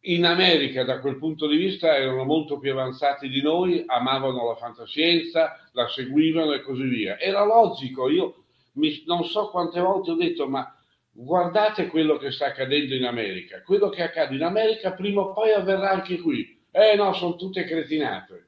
In 0.06 0.26
America, 0.26 0.84
da 0.84 1.00
quel 1.00 1.18
punto 1.18 1.48
di 1.48 1.58
vista, 1.58 1.96
erano 1.96 2.24
molto 2.24 2.58
più 2.58 2.72
avanzati 2.72 3.30
di 3.30 3.42
noi, 3.42 3.84
amavano 3.86 4.48
la 4.48 4.56
fantascienza, 4.56 5.70
la 5.74 5.88
seguivano 5.88 6.54
e 6.54 6.62
così 6.62 6.84
via. 6.84 7.20
Era 7.20 7.46
logico, 7.46 8.10
io 8.10 8.44
mi, 8.74 9.04
non 9.06 9.24
so 9.26 9.50
quante 9.50 9.80
volte 9.80 10.12
ho 10.12 10.16
detto, 10.16 10.48
ma 10.48 10.76
guardate 11.12 11.86
quello 11.86 12.18
che 12.18 12.32
sta 12.32 12.48
accadendo 12.48 12.96
in 12.96 13.06
America. 13.06 13.62
Quello 13.62 13.90
che 13.90 14.02
accade 14.02 14.34
in 14.34 14.44
America 14.44 14.94
prima 14.94 15.22
o 15.22 15.34
poi 15.34 15.52
avverrà 15.52 15.92
anche 15.92 16.18
qui. 16.20 16.60
Eh 16.72 16.96
no, 16.96 17.14
sono 17.14 17.36
tutte 17.36 17.64
cretinate. 17.66 18.48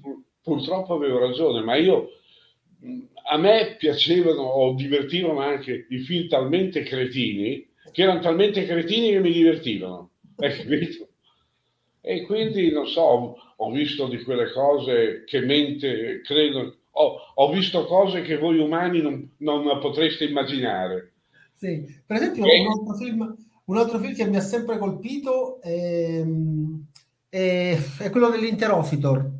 Pur, 0.00 0.22
purtroppo 0.42 0.94
avevo 0.94 1.18
ragione, 1.18 1.62
ma 1.62 1.76
io 1.76 2.08
a 3.28 3.36
me 3.36 3.76
piacevano 3.78 4.40
o 4.40 4.72
divertivano 4.74 5.40
anche 5.40 5.86
i 5.90 5.98
film 5.98 6.26
talmente 6.28 6.82
cretini 6.82 7.68
che 7.92 8.02
erano 8.02 8.20
talmente 8.20 8.64
cretini 8.64 9.10
che 9.10 9.20
mi 9.20 9.32
divertivano. 9.32 10.09
Hai 10.40 10.56
capito? 10.56 11.08
E 12.00 12.22
quindi 12.24 12.70
non 12.70 12.86
so, 12.86 13.36
ho 13.56 13.70
visto 13.70 14.08
di 14.08 14.22
quelle 14.22 14.50
cose 14.52 15.24
che 15.24 15.40
mente 15.40 16.22
credo, 16.22 16.76
ho, 16.90 17.16
ho 17.34 17.52
visto 17.52 17.84
cose 17.84 18.22
che 18.22 18.38
voi 18.38 18.58
umani 18.58 19.00
non, 19.00 19.32
non 19.38 19.78
potreste 19.80 20.24
immaginare 20.24 21.10
sì. 21.60 21.84
Per 22.06 22.16
esempio, 22.16 22.42
un 22.44 22.68
altro, 22.68 22.94
film, 22.94 23.36
un 23.66 23.76
altro, 23.76 23.98
film, 23.98 24.14
che 24.14 24.26
mi 24.26 24.36
ha 24.36 24.40
sempre 24.40 24.78
colpito 24.78 25.60
è, 25.60 26.24
è, 27.28 27.78
è 27.98 28.08
quello 28.08 28.30
dell'Interocitor. 28.30 29.30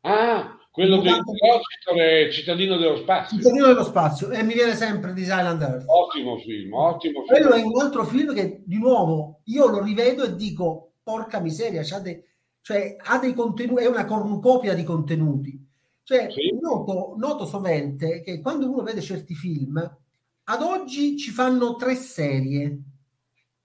Ah, 0.00 0.57
quello 0.78 1.00
dell'Interocitor 1.00 1.96
è 1.96 2.30
Cittadino 2.30 2.76
dello 2.76 2.98
Spazio. 2.98 3.36
Cittadino 3.36 3.66
dello 3.66 3.82
Spazio, 3.82 4.30
e 4.30 4.44
mi 4.44 4.54
viene 4.54 4.76
sempre 4.76 5.12
di 5.12 5.24
Silent 5.24 5.60
Earth. 5.60 5.84
Ottimo 5.88 6.38
film, 6.38 6.72
ottimo 6.72 7.24
film. 7.24 7.26
Quello 7.26 7.50
è 7.50 7.62
un 7.62 7.80
altro 7.80 8.04
film 8.04 8.32
che, 8.32 8.62
di 8.64 8.78
nuovo, 8.78 9.40
io 9.46 9.66
lo 9.66 9.82
rivedo 9.82 10.22
e 10.22 10.36
dico, 10.36 10.92
porca 11.02 11.40
miseria, 11.40 11.82
dei, 12.00 12.22
cioè, 12.60 12.94
ha 12.96 13.18
dei 13.18 13.34
contenuti, 13.34 13.82
è 13.82 13.88
una 13.88 14.04
cornucopia 14.04 14.74
di 14.74 14.84
contenuti. 14.84 15.66
Cioè, 16.04 16.28
sì. 16.30 16.56
noto, 16.60 17.14
noto 17.18 17.44
sovente 17.44 18.22
che 18.22 18.40
quando 18.40 18.70
uno 18.70 18.82
vede 18.82 19.00
certi 19.00 19.34
film 19.34 19.78
ad 20.44 20.62
oggi 20.62 21.16
ci 21.18 21.32
fanno 21.32 21.74
tre 21.74 21.96
serie, 21.96 22.78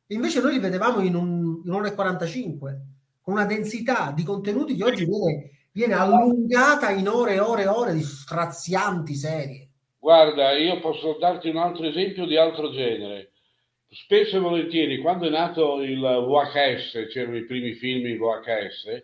invece 0.08 0.42
noi 0.42 0.54
li 0.54 0.60
vedevamo 0.60 1.02
in, 1.02 1.14
un, 1.14 1.62
in 1.64 1.70
un'ora 1.70 1.90
e 1.90 1.94
45, 1.94 2.86
con 3.22 3.36
una 3.36 3.46
densità 3.46 4.12
di 4.12 4.24
contenuti 4.24 4.76
che 4.76 4.84
oggi 4.84 5.06
viene, 5.06 5.52
viene 5.74 5.96
allungata 5.96 6.92
in 6.92 7.08
ore 7.08 7.34
e 7.34 7.40
ore 7.40 7.64
e 7.64 7.68
ore 7.68 7.94
di 7.94 8.04
strazianti 8.04 9.16
serie. 9.16 9.70
Guarda, 10.00 10.52
io 10.52 10.80
posso 10.80 11.18
darti 11.20 11.50
un 11.50 11.58
altro 11.58 11.86
esempio 11.86 12.26
di 12.26 12.38
altro 12.38 12.72
genere. 12.72 13.32
Spesso 13.90 14.38
e 14.38 14.40
volentieri, 14.40 15.00
quando 15.00 15.28
è 15.28 15.30
nato 15.30 15.82
il 15.82 16.00
VHS, 16.00 17.08
c'erano 17.10 17.38
i 17.38 17.46
primi 17.46 17.74
film 17.74 18.06
in 18.08 18.18
VHS, 18.18 19.04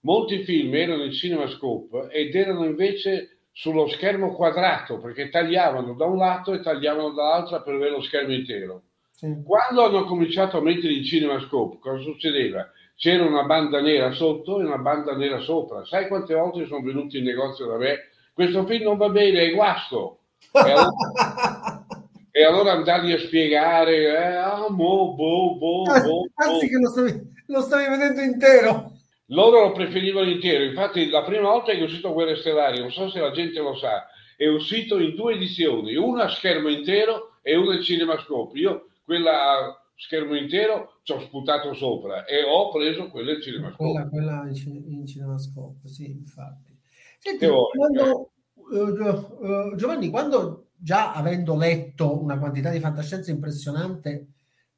molti 0.00 0.44
film 0.44 0.74
erano 0.74 1.04
in 1.04 1.12
CinemaScope 1.12 2.08
ed 2.10 2.34
erano 2.34 2.64
invece 2.64 3.38
sullo 3.52 3.88
schermo 3.88 4.34
quadrato 4.34 4.98
perché 4.98 5.30
tagliavano 5.30 5.94
da 5.94 6.04
un 6.04 6.18
lato 6.18 6.52
e 6.52 6.60
tagliavano 6.60 7.12
dall'altro 7.12 7.62
per 7.62 7.74
avere 7.74 7.90
lo 7.90 8.02
schermo 8.02 8.34
intero. 8.34 8.82
Sì. 9.10 9.34
Quando 9.42 9.84
hanno 9.84 10.04
cominciato 10.04 10.58
a 10.58 10.62
mettere 10.62 10.92
in 10.92 11.04
CinemaScope, 11.04 11.78
cosa 11.78 12.02
succedeva? 12.02 12.70
C'era 12.96 13.24
una 13.24 13.42
banda 13.42 13.80
nera 13.80 14.10
sotto 14.12 14.58
e 14.58 14.64
una 14.64 14.78
banda 14.78 15.14
nera 15.14 15.40
sopra. 15.40 15.84
Sai 15.84 16.08
quante 16.08 16.34
volte 16.34 16.64
sono 16.66 16.82
venuti 16.82 17.18
in 17.18 17.24
negozio 17.24 17.66
da 17.66 17.76
me? 17.76 18.08
Questo 18.32 18.64
film 18.64 18.84
non 18.84 18.96
va 18.96 19.10
bene, 19.10 19.42
è 19.42 19.54
guasto. 19.54 20.20
E 20.52 20.70
allora, 20.70 21.86
e 22.32 22.44
allora 22.44 22.72
andargli 22.72 23.12
a 23.12 23.18
spiegare, 23.18 23.96
eh, 23.96 24.36
ah, 24.36 24.66
mo, 24.70 25.14
boh, 25.14 25.56
boh, 25.56 25.82
boh, 25.84 26.26
Anzi, 26.36 26.68
che 26.68 26.78
lo 26.78 26.88
stavi, 26.88 27.32
lo 27.46 27.60
stavi 27.60 27.88
vedendo 27.88 28.20
intero. 28.22 28.92
Loro 29.30 29.60
lo 29.60 29.72
preferivano 29.72 30.30
intero, 30.30 30.64
infatti 30.64 31.08
la 31.10 31.22
prima 31.24 31.50
volta 31.50 31.72
che 31.72 31.78
è 31.78 31.82
uscito 31.82 32.12
Guerre 32.12 32.36
Stellari, 32.36 32.78
non 32.78 32.92
so 32.92 33.10
se 33.10 33.18
la 33.18 33.32
gente 33.32 33.58
lo 33.60 33.74
sa, 33.74 34.06
è 34.36 34.46
uscito 34.46 34.98
in 34.98 35.16
due 35.16 35.34
edizioni, 35.34 35.96
una 35.96 36.24
a 36.24 36.28
schermo 36.28 36.68
intero 36.68 37.32
e 37.42 37.56
una 37.56 37.74
in 37.74 37.82
cinemascope. 37.82 38.58
Io 38.58 38.88
quella 39.04 39.80
schermo 39.96 40.36
intero 40.36 41.00
ci 41.02 41.12
ho 41.12 41.20
sputato 41.20 41.72
sopra 41.74 42.24
e 42.24 42.44
ho 42.44 42.70
preso 42.70 43.08
quella 43.08 43.32
in 43.32 43.40
cinemascope. 43.40 44.08
Quella, 44.08 44.08
quella 44.08 44.48
in, 44.48 45.06
cinemascope, 45.06 45.88
sì, 45.88 46.10
infatti. 46.10 46.78
Senti, 47.18 47.46
quando, 47.74 48.30
uh, 48.54 49.74
Giovanni, 49.74 50.10
quando 50.10 50.68
già 50.76 51.14
avendo 51.14 51.56
letto 51.56 52.22
una 52.22 52.38
quantità 52.38 52.70
di 52.70 52.80
fantascienza 52.80 53.30
impressionante 53.30 54.28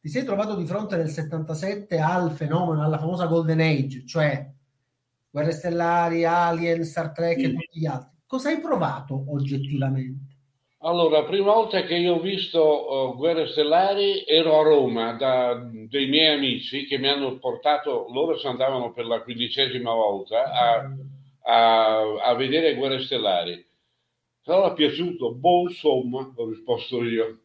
ti 0.00 0.09
sei 0.09 0.24
trovato 0.24 0.54
di 0.54 0.64
fronte 0.64 0.96
nel 0.96 1.09
77 1.09 1.98
al 1.98 2.31
fenomeno, 2.31 2.85
alla 2.85 2.98
famosa 2.98 3.26
Golden 3.26 3.61
Age, 3.61 4.07
cioè 4.07 4.48
Guerre 5.28 5.52
Stellari, 5.52 6.24
Alien, 6.24 6.85
Star 6.85 7.11
Trek 7.11 7.38
sì. 7.38 7.44
e 7.44 7.50
tutti 7.50 7.81
gli 7.81 7.87
altri. 7.87 8.16
Cosa 8.24 8.48
hai 8.50 8.61
provato 8.61 9.24
oggettivamente? 9.28 10.28
Allora, 10.81 11.25
prima 11.25 11.55
volta 11.55 11.83
che 11.83 11.97
io 11.97 12.14
ho 12.14 12.21
visto 12.21 13.11
uh, 13.11 13.17
Guerre 13.17 13.49
Stellari 13.49 14.23
ero 14.25 14.61
a 14.61 14.62
Roma 14.62 15.12
da 15.14 15.55
dei 15.88 16.07
miei 16.07 16.37
amici 16.37 16.87
che 16.87 16.99
mi 16.99 17.09
hanno 17.09 17.37
portato, 17.38 18.07
loro 18.12 18.38
si 18.38 18.47
andavano 18.47 18.93
per 18.93 19.05
la 19.07 19.21
quindicesima 19.23 19.93
volta 19.93 20.53
a, 20.53 20.88
a, 21.43 22.23
a 22.23 22.35
vedere 22.35 22.77
Guerre 22.77 23.01
Stellari. 23.01 23.67
Però 24.45 24.71
è 24.71 24.75
piaciuto, 24.75 25.35
boh, 25.35 25.62
insomma, 25.62 26.33
ho 26.37 26.49
risposto 26.49 27.03
io. 27.03 27.41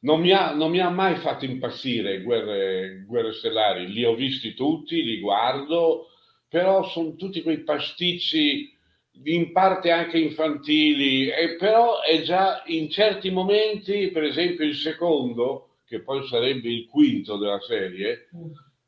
Non 0.00 0.20
mi, 0.20 0.30
ha, 0.30 0.54
non 0.54 0.70
mi 0.70 0.80
ha 0.80 0.88
mai 0.88 1.16
fatto 1.16 1.44
impazzire 1.44 2.22
Guerre, 2.22 3.04
Guerre 3.06 3.34
Stellari, 3.34 3.86
li 3.92 4.02
ho 4.02 4.14
visti 4.14 4.54
tutti, 4.54 5.02
li 5.04 5.20
guardo, 5.20 6.06
però 6.48 6.84
sono 6.84 7.16
tutti 7.16 7.42
quei 7.42 7.58
pasticci 7.64 8.78
in 9.24 9.52
parte 9.52 9.90
anche 9.90 10.18
infantili, 10.18 11.28
e 11.28 11.56
però 11.56 12.00
è 12.00 12.22
già 12.22 12.62
in 12.66 12.88
certi 12.88 13.30
momenti, 13.30 14.10
per 14.10 14.24
esempio 14.24 14.64
il 14.64 14.74
secondo, 14.74 15.78
che 15.84 16.00
poi 16.00 16.26
sarebbe 16.26 16.68
il 16.68 16.86
quinto 16.86 17.36
della 17.36 17.60
serie, 17.60 18.28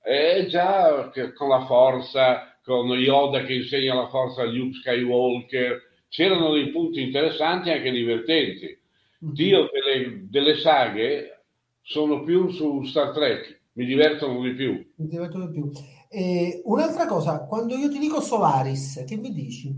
è 0.00 0.46
già 0.48 1.10
con 1.34 1.48
la 1.48 1.64
forza, 1.66 2.56
con 2.62 2.88
Yoda 2.90 3.42
che 3.42 3.54
insegna 3.54 3.94
la 3.94 4.08
forza 4.08 4.42
a 4.42 4.46
Luke 4.46 4.76
Skywalker, 4.76 5.90
c'erano 6.08 6.52
dei 6.52 6.70
punti 6.70 7.02
interessanti 7.02 7.68
e 7.68 7.72
anche 7.72 7.90
divertenti. 7.90 8.78
Mm-hmm. 9.24 9.34
Io 9.36 9.70
delle, 9.72 10.26
delle 10.28 10.56
saghe 10.58 11.44
sono 11.82 12.22
più 12.22 12.50
su 12.50 12.82
Star 12.84 13.12
Trek, 13.12 13.62
mi 13.72 13.84
divertono 13.84 14.40
di 14.42 14.52
più. 14.52 14.72
Mi 14.96 15.08
divertono 15.08 15.46
di 15.46 15.52
più. 15.52 15.70
E 16.08 16.60
un'altra 16.64 17.06
cosa, 17.06 17.46
quando 17.46 17.74
io 17.74 17.88
ti 17.88 17.98
dico 17.98 18.20
Solaris, 18.20 19.04
che 19.06 19.16
mi 19.16 19.32
dici? 19.32 19.74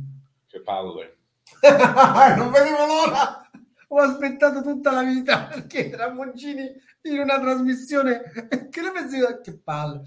Palle. 0.65 1.19
non 2.37 2.51
vedevo 2.51 2.87
l'ora. 2.87 3.49
Ho 3.89 3.99
aspettato 3.99 4.63
tutta 4.63 4.91
la 4.91 5.03
vita 5.03 5.45
perché 5.45 5.95
Ramoncini 5.95 6.69
in 7.03 7.19
una 7.19 7.39
trasmissione 7.39 8.23
che 8.71 8.81
ne 8.81 8.91
pensi 8.93 9.21
che 9.43 9.61
palle. 9.63 10.03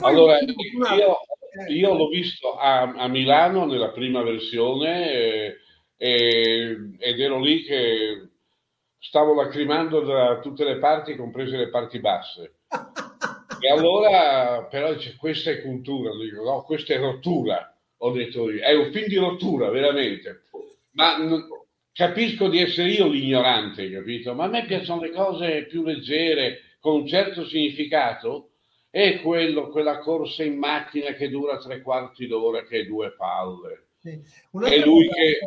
allora, 0.00 0.38
una... 0.76 0.94
io, 0.94 1.16
eh. 1.66 1.72
io, 1.72 1.94
l'ho 1.94 2.08
visto 2.08 2.56
a, 2.56 2.82
a, 2.82 3.08
Milano 3.08 3.64
nella 3.64 3.90
prima 3.90 4.22
versione 4.22 5.10
eh, 5.10 5.56
eh, 5.96 6.76
ed 6.98 7.20
ero 7.20 7.40
lì 7.40 7.64
che 7.64 8.28
stavo 8.98 9.34
lacrimando 9.34 10.00
da 10.02 10.38
tutte 10.40 10.64
le 10.64 10.76
parti, 10.76 11.16
comprese 11.16 11.56
le 11.56 11.70
parti 11.70 11.98
basse. 11.98 12.58
e 13.60 13.70
allora, 13.70 14.64
però, 14.64 14.92
dice, 14.92 15.16
questa 15.16 15.50
è 15.50 15.62
cultura, 15.62 16.10
dico, 16.16 16.44
no, 16.44 16.62
questa 16.62 16.94
è 16.94 16.98
rottura 16.98 17.71
ho 18.04 18.10
detto 18.10 18.50
io. 18.50 18.62
È 18.62 18.74
un 18.74 18.90
film 18.90 19.06
di 19.06 19.16
rottura, 19.16 19.70
veramente. 19.70 20.44
Ma 20.92 21.18
n- 21.18 21.46
capisco 21.92 22.48
di 22.48 22.58
essere 22.60 22.90
io 22.90 23.06
l'ignorante, 23.06 23.90
capito? 23.90 24.34
Ma 24.34 24.44
a 24.44 24.48
me 24.48 24.64
piacciono 24.64 25.02
le 25.02 25.10
cose 25.10 25.66
più 25.66 25.84
leggere, 25.84 26.76
con 26.80 27.02
un 27.02 27.06
certo 27.06 27.46
significato. 27.46 28.50
È 28.90 29.20
quello, 29.22 29.68
quella 29.68 29.98
corsa 30.00 30.42
in 30.42 30.58
macchina 30.58 31.12
che 31.12 31.30
dura 31.30 31.58
tre 31.58 31.80
quarti 31.80 32.26
d'ora, 32.26 32.64
che 32.64 32.80
è 32.80 32.84
due 32.84 33.12
palle. 33.12 33.86
Sì. 34.00 34.10
È 34.10 34.84
lui 34.84 35.08
che, 35.08 35.38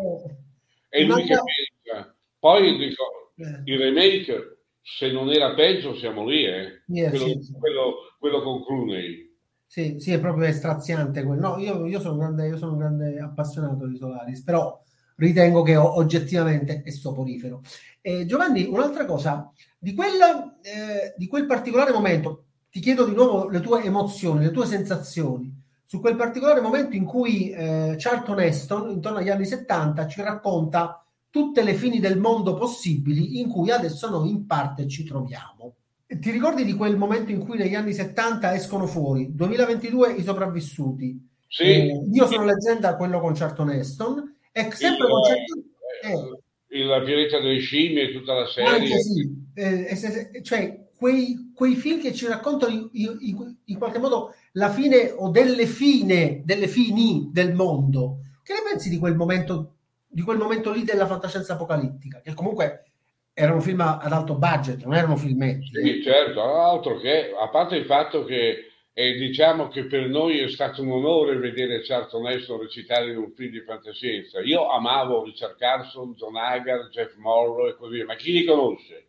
è 0.89 1.04
lui 1.04 1.24
che 1.26 1.36
pensa. 1.84 2.15
Poi 2.39 2.78
dico, 2.78 3.34
eh. 3.36 3.62
il 3.65 3.78
remake, 3.78 4.60
se 4.82 5.12
non 5.12 5.30
era 5.30 5.54
peggio, 5.54 5.94
siamo 5.96 6.26
lì, 6.26 6.46
eh? 6.46 6.82
Yeah, 6.88 7.10
quello, 7.10 7.41
sì. 7.41 7.54
Quello, 7.60 7.96
quello 8.18 8.41
con 8.41 8.63
Clooney. 8.63 9.25
Sì, 9.67 9.97
sì, 9.99 10.12
è 10.12 10.19
proprio 10.19 10.51
straziante 10.54 11.23
quello. 11.23 11.49
No, 11.49 11.58
io, 11.58 11.86
io, 11.86 11.99
sono 11.99 12.17
grande, 12.17 12.47
io 12.47 12.58
sono 12.58 12.73
un 12.73 12.78
grande 12.78 13.19
appassionato 13.19 13.88
di 13.88 13.97
Solaris, 13.97 14.41
però 14.41 14.82
ritengo 15.17 15.63
che 15.63 15.75
oggettivamente 15.75 16.82
è 16.84 16.91
soporifero. 16.91 17.62
Eh, 18.01 18.25
Giovanni, 18.25 18.65
un'altra 18.65 19.06
cosa, 19.06 19.51
di, 19.78 19.93
quella, 19.93 20.56
eh, 20.62 21.13
di 21.17 21.28
quel 21.28 21.45
particolare 21.45 21.91
momento, 21.91 22.45
ti 22.69 22.80
chiedo 22.80 23.06
di 23.06 23.13
nuovo 23.13 23.49
le 23.49 23.60
tue 23.62 23.84
emozioni, 23.84 24.45
le 24.45 24.51
tue 24.51 24.65
sensazioni, 24.65 25.54
su 25.86 25.99
quel 25.99 26.15
particolare 26.15 26.62
momento 26.62 26.95
in 26.95 27.06
cui 27.06 27.49
eh, 27.51 27.95
Charlton 27.97 28.39
Heston, 28.39 28.89
intorno 28.91 29.19
agli 29.19 29.30
anni 29.30 29.45
70, 29.45 30.08
ci 30.08 30.21
racconta 30.21 31.06
tutte 31.30 31.63
le 31.63 31.73
fini 31.73 31.99
del 31.99 32.17
mondo 32.17 32.54
possibili 32.54 33.39
in 33.39 33.49
cui 33.49 33.69
adesso 33.71 34.10
noi 34.10 34.30
in 34.30 34.45
parte 34.45 34.88
ci 34.88 35.04
troviamo. 35.04 35.75
Ti 36.08 36.30
ricordi 36.30 36.63
di 36.63 36.74
quel 36.74 36.98
momento 36.98 37.32
in 37.32 37.39
cui 37.39 37.58
negli 37.58 37.74
anni 37.74 37.91
70 37.91 38.54
escono 38.54 38.86
fuori 38.86 39.34
2022 39.34 40.13
i 40.13 40.24
sopravvissuti? 40.24 41.30
Sì. 41.48 41.63
Eh, 41.63 42.08
io 42.12 42.28
sono 42.28 42.46
leggenda, 42.46 42.96
quello 42.96 43.20
con 43.20 43.34
Charlton 43.34 43.72
Heston. 43.72 44.36
E 44.52 44.70
sempre 44.72 45.06
il, 45.06 45.12
con 45.12 45.22
Charlton 45.24 45.63
eh, 46.04 46.80
eh, 46.80 46.84
La 46.84 47.02
pianeta 47.02 47.39
delle 47.39 47.60
scimmie 47.60 48.10
e 48.10 48.12
tutta 48.12 48.34
la 48.34 48.46
serie. 48.46 48.70
Anche 48.70 49.00
sì. 49.00 49.46
Eh, 49.56 49.96
se, 49.96 50.41
cioè, 50.44 50.89
quei, 50.96 51.52
quei, 51.56 51.76
film 51.76 52.00
che 52.00 52.13
ci 52.13 52.28
raccontano 52.28 52.74
in, 52.74 53.18
in, 53.22 53.56
in, 53.65 53.78
qualche 53.78 54.00
modo 54.00 54.36
la 54.54 54.70
fine 54.70 55.12
o 55.12 55.30
delle 55.30 55.65
fine, 55.65 56.41
delle 56.46 56.68
fini 56.68 57.30
del 57.32 57.54
mondo. 57.54 58.20
Che 58.44 58.54
ne 58.54 58.60
pensi 58.70 58.89
di 58.89 59.00
quel 59.00 59.15
momento, 59.15 59.78
di 60.06 60.22
quel 60.22 60.38
momento 60.38 60.72
lì 60.72 60.84
della 60.84 61.08
fantascienza 61.08 61.54
apocalittica? 61.54 62.22
Che 62.22 62.34
comunque 62.36 62.91
erano 63.38 63.60
film 63.60 63.82
ad 63.82 64.12
alto 64.12 64.36
budget, 64.36 64.82
non 64.84 64.93
erano 64.95 65.17
filmetti. 65.17 65.69
Sì, 65.74 66.02
certo, 66.02 66.41
altro 66.41 66.98
che, 67.00 67.34
a 67.38 67.50
parte 67.50 67.76
il 67.76 67.84
fatto 67.84 68.24
che 68.24 68.69
eh, 68.93 69.17
diciamo 69.17 69.67
che 69.67 69.88
per 69.88 70.08
noi 70.08 70.39
è 70.39 70.48
stato 70.48 70.82
un 70.82 70.91
onore 70.91 71.36
vedere 71.36 71.82
Charlton 71.82 72.28
Heston 72.28 72.62
recitare 72.62 73.12
in 73.12 73.17
un 73.17 73.34
film 73.34 73.52
di 73.52 73.60
fantascienza. 73.60 74.39
Io 74.39 74.69
amavo 74.69 75.26
Richard 75.26 75.58
Carson, 75.58 76.13
John 76.13 76.38
Hagar, 76.38 76.88
Jeff 76.88 77.13
Morrow 77.15 77.67
e 77.67 77.76
così 77.76 77.95
via, 77.95 78.06
ma 78.06 78.15
chi 78.15 78.32
li 78.32 78.45
conosce? 78.45 79.06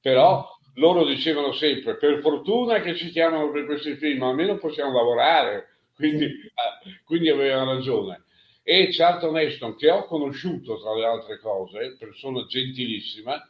Però 0.00 0.48
loro 0.74 1.04
dicevano 1.04 1.50
sempre, 1.52 1.96
per 1.96 2.20
fortuna 2.20 2.80
che 2.80 2.94
ci 2.94 3.10
chiamano 3.10 3.50
per 3.50 3.66
questi 3.66 3.96
film, 3.96 4.22
almeno 4.22 4.58
possiamo 4.58 4.92
lavorare, 4.92 5.78
quindi, 5.96 6.28
sì. 6.28 7.00
quindi 7.04 7.30
avevano 7.30 7.74
ragione. 7.74 8.22
E 8.62 8.90
Charlton 8.92 9.36
Heston, 9.36 9.74
che 9.74 9.90
ho 9.90 10.04
conosciuto 10.04 10.80
tra 10.80 10.94
le 10.94 11.04
altre 11.04 11.40
cose, 11.40 11.96
persona 11.98 12.46
gentilissima, 12.46 13.42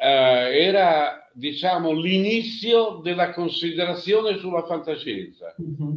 eh, 0.00 0.64
era 0.64 1.28
diciamo 1.32 1.92
l'inizio 1.92 3.00
della 3.02 3.32
considerazione 3.32 4.38
sulla 4.38 4.64
fantascienza 4.64 5.54
mm-hmm. 5.60 5.96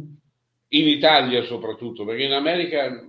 in 0.68 0.88
Italia 0.88 1.44
soprattutto 1.44 2.04
perché 2.04 2.24
in 2.24 2.32
America 2.32 3.08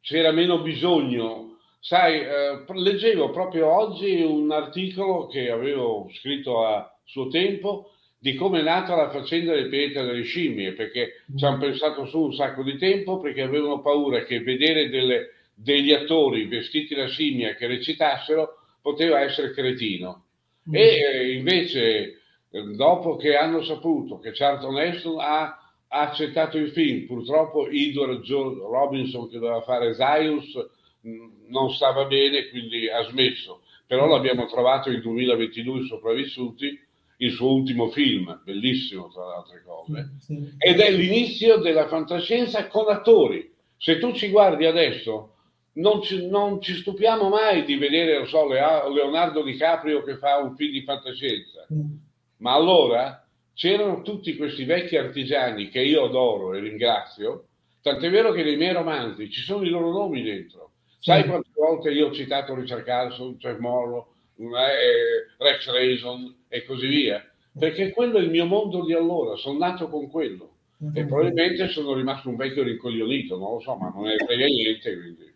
c'era 0.00 0.30
meno 0.30 0.60
bisogno 0.60 1.56
sai 1.80 2.20
eh, 2.20 2.64
leggevo 2.66 3.30
proprio 3.30 3.72
oggi 3.72 4.20
un 4.20 4.50
articolo 4.52 5.26
che 5.26 5.50
avevo 5.50 6.10
scritto 6.12 6.66
a 6.66 6.94
suo 7.04 7.28
tempo 7.28 7.92
di 8.18 8.34
come 8.34 8.60
è 8.60 8.62
nata 8.62 8.94
la 8.94 9.08
faccenda 9.08 9.54
del 9.54 9.70
pianeta 9.70 10.02
delle 10.02 10.24
scimmie 10.24 10.72
perché 10.72 11.00
mm-hmm. 11.00 11.38
ci 11.38 11.44
hanno 11.46 11.58
pensato 11.58 12.04
su 12.04 12.20
un 12.20 12.34
sacco 12.34 12.62
di 12.62 12.76
tempo 12.76 13.18
perché 13.18 13.40
avevano 13.40 13.80
paura 13.80 14.24
che 14.24 14.40
vedere 14.40 14.90
delle, 14.90 15.30
degli 15.54 15.92
attori 15.92 16.44
vestiti 16.44 16.94
da 16.94 17.06
scimmia 17.06 17.54
che 17.54 17.66
recitassero 17.66 18.59
poteva 18.80 19.20
essere 19.20 19.52
cretino. 19.52 20.24
Mm. 20.68 20.74
E 20.74 20.80
eh, 20.80 21.32
invece, 21.32 22.20
eh, 22.50 22.62
dopo 22.74 23.16
che 23.16 23.36
hanno 23.36 23.62
saputo 23.62 24.18
che 24.18 24.32
Charlton 24.32 24.78
Heston 24.78 25.18
ha, 25.20 25.42
ha 25.88 26.00
accettato 26.00 26.58
il 26.58 26.70
film, 26.70 27.06
purtroppo 27.06 27.68
Edward 27.68 28.24
Robinson 28.26 29.28
che 29.28 29.38
doveva 29.38 29.62
fare 29.62 29.94
Zaius 29.94 30.56
non 31.02 31.70
stava 31.70 32.04
bene, 32.04 32.48
quindi 32.48 32.88
ha 32.88 33.02
smesso. 33.04 33.62
Però 33.86 34.06
l'abbiamo 34.06 34.46
trovato 34.46 34.90
nel 34.90 35.00
2022 35.00 35.84
sopravvissuti, 35.86 36.78
il 37.18 37.32
suo 37.32 37.52
ultimo 37.52 37.90
film, 37.90 38.40
bellissimo 38.44 39.10
tra 39.10 39.26
le 39.26 39.34
altre 39.34 39.62
cose, 39.64 40.12
sì. 40.20 40.54
ed 40.56 40.80
è 40.80 40.90
l'inizio 40.90 41.58
della 41.58 41.86
fantascienza 41.86 42.66
con 42.68 42.88
attori. 42.88 43.52
Se 43.76 43.98
tu 43.98 44.12
ci 44.14 44.28
guardi 44.28 44.64
adesso, 44.64 45.34
non 45.72 46.02
ci, 46.02 46.28
non 46.28 46.60
ci, 46.60 46.74
stupiamo 46.74 47.28
mai 47.28 47.64
di 47.64 47.76
vedere 47.76 48.26
so, 48.26 48.46
Leonardo 48.46 49.42
DiCaprio 49.42 50.02
che 50.02 50.16
fa 50.16 50.38
un 50.38 50.56
film 50.56 50.72
di 50.72 50.82
fantascienza, 50.82 51.66
mm. 51.72 51.90
ma 52.38 52.54
allora 52.54 53.24
c'erano 53.54 54.02
tutti 54.02 54.36
questi 54.36 54.64
vecchi 54.64 54.96
artigiani 54.96 55.68
che 55.68 55.80
io 55.80 56.04
adoro 56.04 56.54
e 56.54 56.60
ringrazio, 56.60 57.46
tant'è 57.82 58.10
vero 58.10 58.32
che 58.32 58.42
nei 58.42 58.56
miei 58.56 58.72
romanzi 58.72 59.30
ci 59.30 59.42
sono 59.42 59.64
i 59.64 59.68
loro 59.68 59.90
nomi 59.92 60.22
dentro. 60.22 60.70
Sai 60.98 61.24
quante 61.24 61.48
volte 61.54 61.90
io 61.90 62.08
ho 62.08 62.12
citato 62.12 62.54
Richard 62.54 62.84
Carlson, 62.84 63.36
Jeff 63.36 63.58
Morrow, 63.58 64.06
eh, 64.36 65.34
Rex 65.38 65.70
Rayson 65.70 66.44
e 66.48 66.64
così 66.64 66.86
via? 66.86 67.24
Perché 67.58 67.90
quello 67.90 68.18
è 68.18 68.22
il 68.22 68.30
mio 68.30 68.44
mondo 68.44 68.84
di 68.84 68.92
allora, 68.92 69.36
sono 69.36 69.58
nato 69.58 69.88
con 69.88 70.10
quello. 70.10 70.56
Mm-hmm. 70.82 70.96
E 70.96 71.04
probabilmente 71.04 71.68
sono 71.68 71.94
rimasto 71.94 72.28
un 72.28 72.36
vecchio 72.36 72.62
rincoglionito, 72.62 73.36
non 73.36 73.52
lo 73.54 73.60
so, 73.60 73.74
ma 73.76 73.90
non 73.94 74.04
ne 74.04 74.16
frega 74.16 74.46
niente. 74.46 74.96
Quindi. 74.96 75.29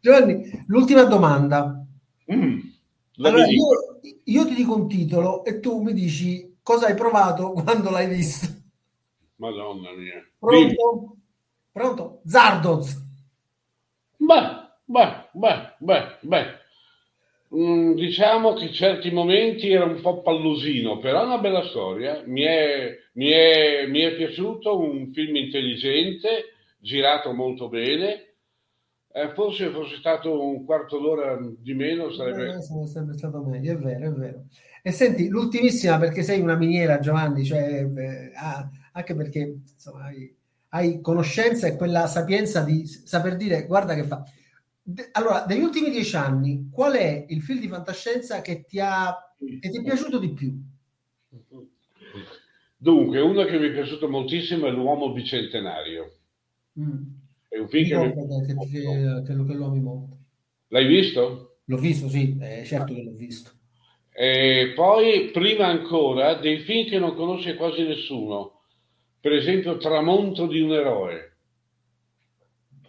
Giovanni, 0.00 0.64
l'ultima 0.66 1.04
domanda. 1.04 1.84
Mm, 2.32 2.58
allora, 3.18 3.46
io, 3.46 4.00
io, 4.24 4.46
ti 4.46 4.54
dico 4.54 4.74
un 4.74 4.88
titolo 4.88 5.44
e 5.44 5.60
tu 5.60 5.82
mi 5.82 5.92
dici 5.92 6.58
cosa 6.62 6.86
hai 6.86 6.94
provato 6.94 7.52
quando 7.64 7.90
l'hai 7.90 8.08
visto. 8.08 8.46
Madonna 9.36 9.92
mia. 9.92 10.26
Pronto? 10.38 11.16
Pronto? 11.72 12.20
Zardoz. 12.26 13.08
Beh, 14.16 14.68
beh, 14.84 15.28
beh, 15.32 15.74
beh, 15.78 16.18
beh. 16.20 16.58
Mm, 17.52 17.94
diciamo 17.94 18.52
che 18.54 18.72
certi 18.72 19.10
momenti 19.10 19.70
era 19.70 19.84
un 19.84 20.00
po' 20.00 20.22
pallusino, 20.22 20.98
però 20.98 21.22
è 21.22 21.26
una 21.26 21.38
bella 21.38 21.66
storia. 21.68 22.22
Mi 22.26 22.42
è, 22.42 22.96
mi 23.14 23.28
è, 23.30 23.86
mi 23.88 24.00
è 24.00 24.14
piaciuto, 24.14 24.78
un 24.78 25.12
film 25.12 25.36
intelligente, 25.36 26.54
girato 26.78 27.32
molto 27.32 27.68
bene. 27.68 28.29
Eh, 29.12 29.32
forse 29.34 29.70
fosse 29.70 29.96
stato 29.96 30.42
un 30.42 30.64
quarto 30.64 30.98
d'ora 30.98 31.38
di 31.58 31.74
meno 31.74 32.10
sarebbe... 32.12 32.54
Eh, 32.54 32.86
sarebbe 32.86 33.16
stato 33.16 33.42
meglio, 33.42 33.72
è 33.72 33.76
vero, 33.76 34.06
è 34.06 34.12
vero. 34.12 34.44
E 34.82 34.92
senti, 34.92 35.28
l'ultimissima 35.28 35.98
perché 35.98 36.22
sei 36.22 36.40
una 36.40 36.56
miniera, 36.56 37.00
Giovanni, 37.00 37.44
cioè, 37.44 37.84
eh, 37.84 38.32
anche 38.92 39.14
perché 39.14 39.58
insomma, 39.72 40.04
hai, 40.04 40.34
hai 40.68 41.00
conoscenza 41.00 41.66
e 41.66 41.76
quella 41.76 42.06
sapienza 42.06 42.62
di 42.62 42.86
saper 42.86 43.36
dire 43.36 43.66
guarda 43.66 43.94
che 43.94 44.04
fa 44.04 44.24
allora, 45.12 45.44
degli 45.46 45.62
ultimi 45.62 45.90
dieci 45.90 46.16
anni, 46.16 46.68
qual 46.70 46.94
è 46.94 47.26
il 47.28 47.42
film 47.42 47.60
di 47.60 47.68
fantascienza 47.68 48.40
che 48.40 48.64
ti, 48.64 48.80
ha, 48.80 49.14
che 49.38 49.70
ti 49.70 49.78
è 49.78 49.82
piaciuto 49.82 50.18
di 50.18 50.32
più? 50.32 50.52
Dunque, 52.76 53.20
uno 53.20 53.44
che 53.44 53.58
mi 53.58 53.68
è 53.68 53.72
piaciuto 53.72 54.08
moltissimo 54.08 54.66
è 54.66 54.70
L'uomo 54.70 55.12
bicentenario. 55.12 56.14
Mm. 56.78 57.02
È 57.50 57.58
un 57.58 57.68
film 57.68 57.86
che, 57.86 57.96
mi... 57.96 58.46
che, 58.46 58.54
che, 58.54 59.22
che, 59.26 59.32
lo, 59.34 59.66
ami 59.66 59.80
molto. 59.80 60.16
L'hai 60.68 60.86
visto? 60.86 61.58
L'ho 61.64 61.76
visto, 61.76 62.08
sì, 62.08 62.38
eh, 62.40 62.64
certo 62.64 62.94
che 62.94 63.02
l'ho 63.02 63.12
visto. 63.12 63.50
E 64.10 64.72
poi, 64.74 65.30
prima 65.30 65.66
ancora, 65.66 66.34
dei 66.34 66.60
film 66.60 66.88
che 66.88 66.98
non 66.98 67.14
conosce 67.14 67.56
quasi 67.56 67.82
nessuno. 67.82 68.62
Per 69.20 69.32
esempio, 69.32 69.76
Tramonto 69.76 70.46
di 70.46 70.60
un 70.60 70.72
eroe. 70.72 71.36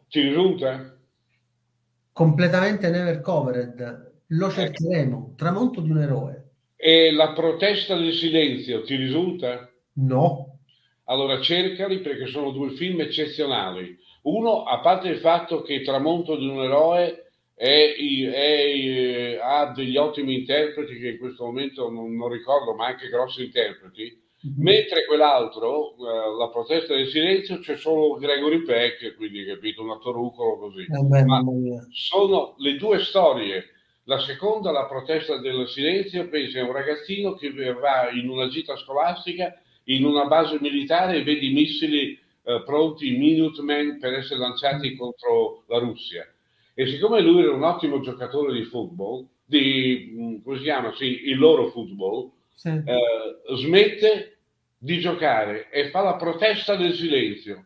Ti 0.08 0.22
risulta? 0.22 0.96
completamente 2.12 2.90
never 2.90 3.20
covered. 3.22 4.12
Lo 4.28 4.46
ecco. 4.46 4.54
cercheremo. 4.54 5.34
Tramonto 5.36 5.82
di 5.82 5.90
un 5.90 5.98
eroe. 5.98 6.50
E 6.76 7.12
la 7.12 7.34
protesta 7.34 7.96
del 7.96 8.14
silenzio 8.14 8.84
ti 8.84 8.96
risulta? 8.96 9.70
No. 9.94 10.60
Allora 11.06 11.42
cercali 11.42 12.00
perché 12.00 12.28
sono 12.28 12.52
due 12.52 12.72
film 12.72 13.02
eccezionali. 13.02 13.98
Uno, 14.24 14.64
a 14.64 14.80
parte 14.80 15.08
il 15.08 15.20
fatto 15.20 15.62
che 15.62 15.82
Tramonto 15.82 16.36
di 16.36 16.48
un 16.48 16.64
eroe 16.64 17.32
è, 17.54 17.94
è, 17.96 18.30
è, 18.32 19.40
ha 19.42 19.72
degli 19.74 19.98
ottimi 19.98 20.36
interpreti 20.36 21.00
che 21.00 21.10
in 21.10 21.18
questo 21.18 21.46
momento 21.46 21.90
non, 21.90 22.16
non 22.16 22.30
ricordo, 22.30 22.74
ma 22.76 22.88
anche 22.88 23.10
grossi 23.10 23.44
interpreti, 23.44 24.22
Mm-hmm. 24.44 24.64
Mentre 24.64 25.06
quell'altro, 25.06 25.94
uh, 25.98 26.38
la 26.38 26.50
protesta 26.50 26.96
del 26.96 27.08
silenzio, 27.10 27.60
c'è 27.60 27.78
solo 27.78 28.16
Gregory 28.16 28.64
Peck, 28.64 29.16
quindi 29.16 29.46
capito, 29.46 29.84
un 29.84 29.92
attorucolo 29.92 30.58
così. 30.58 30.88
Eh 30.90 31.24
Ma 31.26 31.44
sono 31.92 32.56
le 32.58 32.76
due 32.76 33.00
storie. 33.04 33.66
La 34.06 34.20
seconda, 34.20 34.72
la 34.72 34.88
protesta 34.88 35.38
del 35.38 35.68
silenzio, 35.68 36.28
pensa 36.28 36.60
a 36.60 36.64
un 36.64 36.72
ragazzino 36.72 37.36
che 37.36 37.52
va 37.52 38.10
in 38.10 38.30
una 38.30 38.48
gita 38.48 38.76
scolastica 38.78 39.62
in 39.86 40.06
una 40.06 40.26
base 40.26 40.58
militare 40.60 41.18
e 41.18 41.24
vede 41.24 41.46
i 41.46 41.54
missili 41.54 42.20
uh, 42.44 42.64
pronti, 42.64 43.14
i 43.14 43.18
Minutemen, 43.18 44.00
per 44.00 44.14
essere 44.14 44.40
lanciati 44.40 44.96
contro 44.96 45.64
la 45.68 45.78
Russia. 45.78 46.26
E 46.74 46.88
siccome 46.88 47.22
lui 47.22 47.44
era 47.44 47.54
un 47.54 47.64
ottimo 47.64 48.00
giocatore 48.00 48.54
di 48.54 48.64
football, 48.64 49.28
di, 49.46 50.14
mm, 50.14 50.42
come 50.44 50.58
si 50.58 50.64
chiama? 50.64 50.94
Sì, 50.96 51.30
il 51.30 51.38
loro 51.38 51.70
football, 51.70 52.32
sì. 52.56 52.70
eh, 52.70 53.56
smette 53.56 54.38
di 54.78 55.00
giocare 55.00 55.70
e 55.70 55.90
fa 55.90 56.02
la 56.02 56.16
protesta 56.16 56.76
del 56.76 56.94
silenzio. 56.94 57.66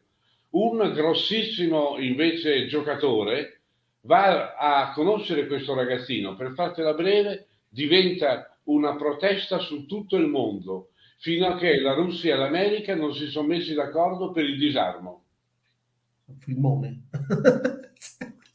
Un 0.52 0.92
grossissimo 0.94 1.98
invece 2.00 2.68
giocatore 2.68 3.62
va 4.02 4.56
a 4.56 4.92
conoscere 4.94 5.48
questo 5.48 5.74
ragazzino, 5.74 6.36
per 6.36 6.54
fartela 6.54 6.94
breve, 6.94 7.48
diventa 7.70 8.58
una 8.64 8.96
protesta 8.96 9.60
su 9.60 9.86
tutto 9.86 10.16
il 10.16 10.28
mondo, 10.28 10.90
fino 11.17 11.47
a 11.47 11.58
che 11.58 11.80
la 11.80 11.93
Russia 11.93 12.36
e 12.36 12.38
l'America 12.38 12.95
non 12.95 13.13
si 13.13 13.28
sono 13.28 13.47
messi 13.47 13.73
d'accordo 13.73 14.32
per 14.32 14.45
il 14.45 14.58
disarmo. 14.58 15.23
Un 16.25 16.38
filmone. 16.38 17.08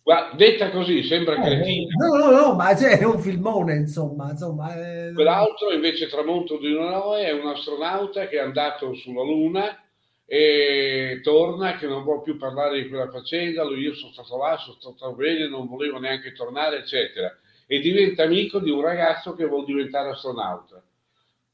Guarda, 0.03 0.35
detta 0.35 0.71
così 0.71 1.05
sembra 1.05 1.37
eh, 1.37 1.41
cretina. 1.41 1.95
No, 2.05 2.17
no, 2.17 2.31
no, 2.31 2.55
ma 2.55 2.75
cioè, 2.75 2.99
è 2.99 3.05
un 3.05 3.21
filmone, 3.21 3.77
insomma. 3.77 4.31
insomma 4.31 4.75
è... 4.75 5.13
Quell'altro 5.13 5.73
invece 5.73 6.09
Tramonto 6.09 6.59
di 6.59 6.73
Nonoe 6.73 7.27
è 7.27 7.33
un 7.33 7.47
astronauta 7.47 8.27
che 8.27 8.37
è 8.37 8.41
andato 8.41 8.95
sulla 8.95 9.23
Luna 9.23 9.79
e 10.25 11.21
torna 11.23 11.77
che 11.77 11.87
non 11.87 12.03
vuole 12.03 12.23
più 12.23 12.37
parlare 12.37 12.83
di 12.83 12.89
quella 12.89 13.11
faccenda, 13.11 13.65
lui 13.65 13.81
io 13.81 13.95
sono 13.95 14.13
stato 14.13 14.37
là, 14.37 14.57
sono 14.59 14.77
stato 14.81 15.13
bene, 15.15 15.49
non 15.49 15.69
volevo 15.69 15.99
neanche 15.99 16.33
tornare, 16.33 16.79
eccetera. 16.79 17.37
E 17.67 17.79
diventa 17.79 18.25
amico 18.25 18.59
di 18.59 18.71
un 18.71 18.81
ragazzo 18.81 19.35
che 19.35 19.45
vuole 19.45 19.67
diventare 19.67 20.11
astronauta. 20.11 20.83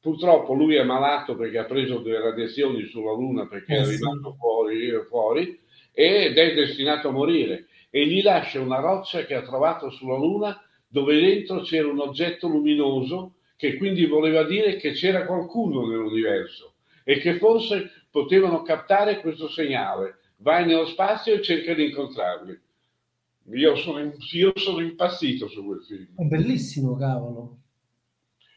Purtroppo 0.07 0.53
lui 0.53 0.75
è 0.75 0.83
malato 0.85 1.35
perché 1.35 1.57
ha 1.57 1.65
preso 1.65 1.99
delle 1.99 2.21
radiazioni 2.21 2.85
sulla 2.85 3.11
Luna 3.11 3.45
perché 3.45 3.73
eh, 3.73 3.79
è 3.79 3.85
rimasto 3.85 4.31
sì. 4.31 4.37
fuori, 4.37 4.91
fuori 5.05 5.59
ed 5.91 6.37
è 6.37 6.53
destinato 6.53 7.09
a 7.09 7.11
morire 7.11 7.65
e 7.89 8.07
gli 8.07 8.23
lascia 8.23 8.61
una 8.61 8.79
roccia 8.79 9.25
che 9.25 9.35
ha 9.35 9.41
trovato 9.41 9.89
sulla 9.89 10.15
Luna 10.15 10.63
dove 10.87 11.19
dentro 11.19 11.59
c'era 11.59 11.89
un 11.89 11.99
oggetto 11.99 12.47
luminoso 12.47 13.33
che 13.57 13.75
quindi 13.75 14.05
voleva 14.05 14.45
dire 14.45 14.77
che 14.77 14.93
c'era 14.93 15.25
qualcuno 15.25 15.85
nell'universo 15.85 16.75
e 17.03 17.19
che 17.19 17.37
forse 17.37 17.91
potevano 18.09 18.61
captare 18.61 19.19
questo 19.19 19.49
segnale. 19.49 20.19
Vai 20.37 20.65
nello 20.65 20.85
spazio 20.85 21.33
e 21.33 21.41
cerca 21.41 21.73
di 21.73 21.83
incontrarli. 21.83 22.57
Io 23.55 23.75
sono, 23.75 24.13
io 24.31 24.53
sono 24.55 24.79
impazzito 24.79 25.49
su 25.49 25.65
quel 25.65 25.83
film. 25.83 26.07
È 26.15 26.23
bellissimo, 26.23 26.95
cavolo. 26.95 27.57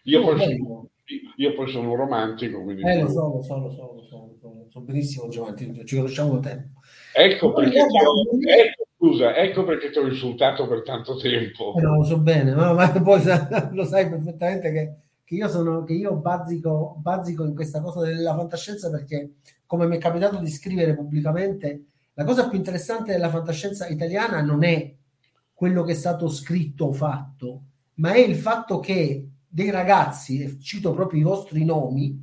Io, 0.05 0.23
poi 0.23 0.39
sono, 0.39 0.90
io 1.37 1.55
poi 1.55 1.71
sono 1.71 1.91
un 1.91 1.97
romantico. 1.97 2.63
Quindi 2.63 2.83
eh, 2.83 3.03
lo 3.03 3.09
so, 3.09 3.33
lo 3.35 3.43
so, 3.43 3.59
lo 3.59 3.71
so, 3.71 3.93
lo 3.95 4.03
so, 4.09 4.17
lo 4.27 4.37
so. 4.41 4.67
Sono 4.71 4.85
benissimo, 4.85 5.29
Giovanni, 5.29 5.85
ci 5.85 5.97
conosciamo 5.97 6.39
da 6.39 6.49
tempo. 6.51 6.81
Ecco 7.13 7.53
perché, 7.53 7.79
io, 7.79 7.87
ecco 7.87 8.85
Scusa, 9.01 9.35
ecco 9.35 9.65
perché 9.65 9.89
ti 9.89 9.99
ho 9.99 10.07
insultato 10.07 10.69
per 10.69 10.83
tanto 10.83 11.17
tempo. 11.17 11.75
Eh 11.75 11.81
no, 11.81 11.97
lo 11.97 12.05
so 12.05 12.19
bene, 12.19 12.53
no, 12.53 12.75
ma 12.75 12.91
poi 12.91 13.23
lo 13.73 13.85
sai 13.87 14.11
perfettamente 14.11 14.71
che, 14.71 14.95
che 15.25 15.35
io, 15.35 15.49
sono, 15.49 15.85
che 15.85 15.95
io 15.95 16.17
bazzico, 16.17 16.97
bazzico 16.99 17.47
in 17.47 17.55
questa 17.55 17.81
cosa 17.81 18.05
della 18.05 18.35
fantascienza 18.35 18.91
perché, 18.91 19.37
come 19.65 19.87
mi 19.87 19.97
è 19.97 19.99
capitato 19.99 20.37
di 20.37 20.51
scrivere 20.51 20.95
pubblicamente, 20.95 21.85
la 22.13 22.25
cosa 22.25 22.47
più 22.51 22.59
interessante 22.59 23.13
della 23.13 23.31
fantascienza 23.31 23.89
italiana 23.89 24.43
non 24.43 24.65
è 24.65 24.95
quello 25.55 25.83
che 25.83 25.93
è 25.93 25.97
stato 25.97 26.29
scritto 26.29 26.85
o 26.85 26.93
fatto, 26.93 27.63
ma 27.95 28.13
è 28.13 28.19
il 28.19 28.37
fatto 28.37 28.81
che 28.81 29.27
dei 29.51 29.71
ragazzi, 29.71 30.61
cito 30.61 30.93
proprio 30.93 31.21
i 31.21 31.25
vostri 31.25 31.65
nomi, 31.65 32.19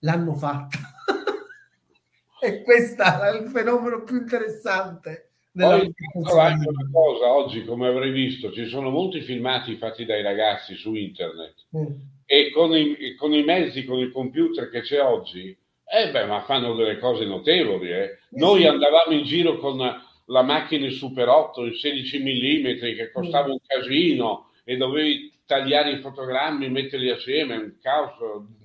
l'hanno 0.00 0.34
fatta. 0.34 0.78
e 2.40 2.62
questo 2.62 3.02
è 3.02 3.38
il 3.38 3.48
fenomeno 3.48 4.02
più 4.02 4.16
interessante 4.16 5.28
poi 5.54 5.94
anche 6.40 6.68
una 6.68 6.88
cosa, 6.92 7.32
oggi 7.32 7.64
come 7.64 7.86
avrei 7.86 8.10
visto, 8.10 8.50
ci 8.50 8.66
sono 8.66 8.90
molti 8.90 9.20
filmati 9.20 9.76
fatti 9.76 10.04
dai 10.04 10.20
ragazzi 10.20 10.74
su 10.74 10.94
internet 10.94 11.54
mm. 11.76 11.86
e 12.26 12.50
con 12.50 12.76
i, 12.76 13.14
con 13.14 13.32
i, 13.32 13.44
mezzi, 13.44 13.84
con 13.84 14.00
il 14.00 14.10
computer 14.10 14.68
che 14.68 14.80
c'è 14.80 15.00
oggi, 15.00 15.56
eh 15.86 16.10
beh, 16.10 16.24
ma 16.24 16.42
fanno 16.42 16.74
delle 16.74 16.98
cose 16.98 17.24
notevoli. 17.24 17.92
Eh. 17.92 18.18
Noi 18.30 18.62
sì. 18.62 18.66
andavamo 18.66 19.12
in 19.12 19.22
giro 19.22 19.58
con 19.58 19.78
la 19.78 20.42
macchina 20.42 20.90
Super 20.90 21.28
8, 21.28 21.62
il 21.62 21.76
16 21.76 22.18
mm 22.18 22.96
che 22.96 23.10
costava 23.12 23.46
mm. 23.46 23.50
un 23.50 23.58
casino 23.64 24.50
e 24.64 24.76
dovevi 24.76 25.32
tagliare 25.46 25.92
i 25.92 26.00
fotogrammi, 26.00 26.68
metterli 26.70 27.10
assieme, 27.10 27.56
un 27.56 27.74
caos 27.80 28.12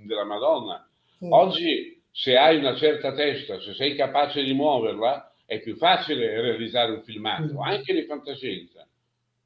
della 0.03 0.25
Madonna. 0.25 0.87
Oggi 1.29 2.01
se 2.11 2.37
hai 2.37 2.57
una 2.57 2.75
certa 2.75 3.13
testa, 3.13 3.59
se 3.59 3.73
sei 3.73 3.95
capace 3.95 4.43
di 4.43 4.53
muoverla, 4.53 5.33
è 5.45 5.59
più 5.59 5.75
facile 5.75 6.41
realizzare 6.41 6.91
un 6.91 7.01
filmato, 7.03 7.61
anche 7.61 7.93
di 7.93 8.05
fantascienza. 8.05 8.87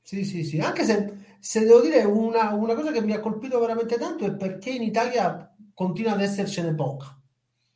Sì, 0.02 0.26
sì, 0.26 0.44
sì, 0.44 0.60
anche 0.60 0.84
se, 0.84 1.14
se 1.40 1.62
devo 1.62 1.82
dire 1.82 2.04
una, 2.04 2.52
una, 2.54 2.74
cosa 2.76 2.92
che 2.92 3.02
mi 3.02 3.14
ha 3.14 3.20
colpito 3.20 3.60
veramente 3.60 3.98
tanto 3.98 4.26
è 4.26 4.36
perché 4.36 4.72
in 4.72 4.82
Italia 4.82 5.56
continua 5.74 6.12
ad 6.12 6.22
essercene 6.22 6.76
poca, 6.76 7.18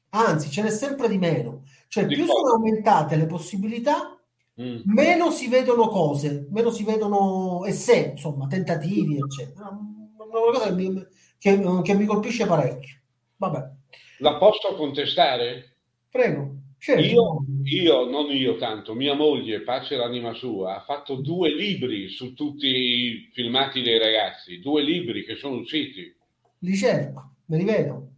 anzi 0.09 0.49
ce 0.49 0.61
n'è 0.61 0.69
sempre 0.69 1.07
di 1.07 1.17
meno, 1.17 1.63
cioè 1.87 2.05
di 2.05 2.15
più 2.15 2.25
cosa? 2.25 2.39
sono 2.39 2.53
aumentate 2.55 3.15
le 3.15 3.27
possibilità, 3.27 4.16
mm. 4.61 4.81
meno 4.85 5.31
si 5.31 5.47
vedono 5.47 5.87
cose, 5.87 6.47
meno 6.51 6.69
si 6.69 6.83
vedono 6.83 7.63
esse, 7.65 8.11
insomma, 8.13 8.47
tentativi, 8.47 9.17
eccetera. 9.17 9.69
Una 9.69 10.51
cosa 10.51 10.67
che 10.67 10.73
mi, 10.73 11.05
che, 11.37 11.81
che 11.83 11.93
mi 11.95 12.05
colpisce 12.05 12.45
parecchio. 12.45 12.95
Vabbè. 13.37 13.71
La 14.19 14.37
posso 14.37 14.75
contestare? 14.75 15.77
Prego. 16.09 16.55
Certo. 16.79 17.01
Io, 17.01 17.45
io, 17.63 18.09
non 18.09 18.27
io 18.29 18.55
tanto, 18.57 18.93
mia 18.93 19.15
moglie, 19.15 19.61
pace 19.61 19.95
l'anima 19.95 20.33
sua, 20.33 20.77
ha 20.77 20.83
fatto 20.83 21.15
due 21.15 21.53
libri 21.53 22.07
su 22.09 22.33
tutti 22.33 22.67
i 22.67 23.29
filmati 23.33 23.81
dei 23.81 23.97
ragazzi, 23.97 24.59
due 24.59 24.83
libri 24.83 25.25
che 25.25 25.35
sono 25.35 25.57
usciti. 25.57 26.15
Li 26.59 26.75
cerco, 26.75 27.31
me 27.45 27.57
li 27.57 27.63
vedo. 27.63 28.11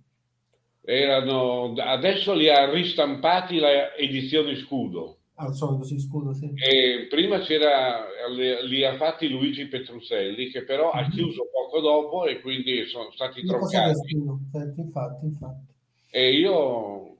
Erano, 0.84 1.74
adesso 1.78 2.34
li 2.34 2.50
ha 2.50 2.70
ristampati 2.70 3.60
la 3.60 3.96
edizione 3.96 4.56
Scudo. 4.58 5.18
Al 5.42 5.54
solito 5.54 5.86
si 5.86 5.98
scudo, 6.00 6.34
sì. 6.34 6.52
E 6.56 7.08
prima 7.10 7.40
c'era, 7.40 8.06
li 8.66 8.84
ha 8.84 8.98
fatti 8.98 9.30
Luigi 9.30 9.68
Petruselli, 9.68 10.50
che 10.50 10.64
però 10.64 10.92
ha 10.92 11.04
mhm. 11.04 11.12
chiuso 11.12 11.48
poco 11.50 11.80
dopo 11.80 12.26
e 12.26 12.42
quindi 12.42 12.86
sono 12.88 13.10
stati 13.12 13.46
troccati. 13.46 14.16
Infatti, 14.16 15.26
infatti. 15.26 15.66
E 16.12 16.32
io, 16.34 17.16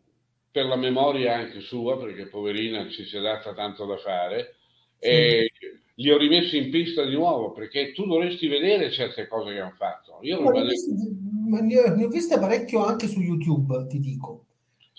per 0.51 0.65
la 0.65 0.76
memoria 0.76 1.36
anche 1.38 1.61
sua, 1.61 1.97
perché 1.97 2.28
poverina 2.28 2.89
ci 2.89 3.05
si 3.05 3.15
è 3.15 3.22
data 3.22 3.53
tanto 3.53 3.86
da 3.86 3.95
fare, 3.95 4.55
sì. 4.99 5.07
e 5.07 5.51
li 5.95 6.11
ho 6.11 6.17
rimessi 6.17 6.57
in 6.57 6.70
pista 6.72 7.05
di 7.05 7.13
nuovo 7.13 7.51
perché 7.51 7.93
tu 7.93 8.05
dovresti 8.05 8.47
vedere 8.47 8.91
certe 8.91 9.28
cose 9.28 9.53
che 9.53 9.59
hanno 9.59 9.76
fatto. 9.78 10.20
Io 10.22 10.41
non 10.41 10.51
ne, 10.51 11.80
ho, 11.80 11.95
ne 11.95 12.03
ho 12.03 12.09
viste 12.09 12.38
parecchio 12.38 12.84
anche 12.84 13.07
su 13.07 13.22
YouTube, 13.22 13.88
ti 13.88 13.99
dico. 13.99 14.45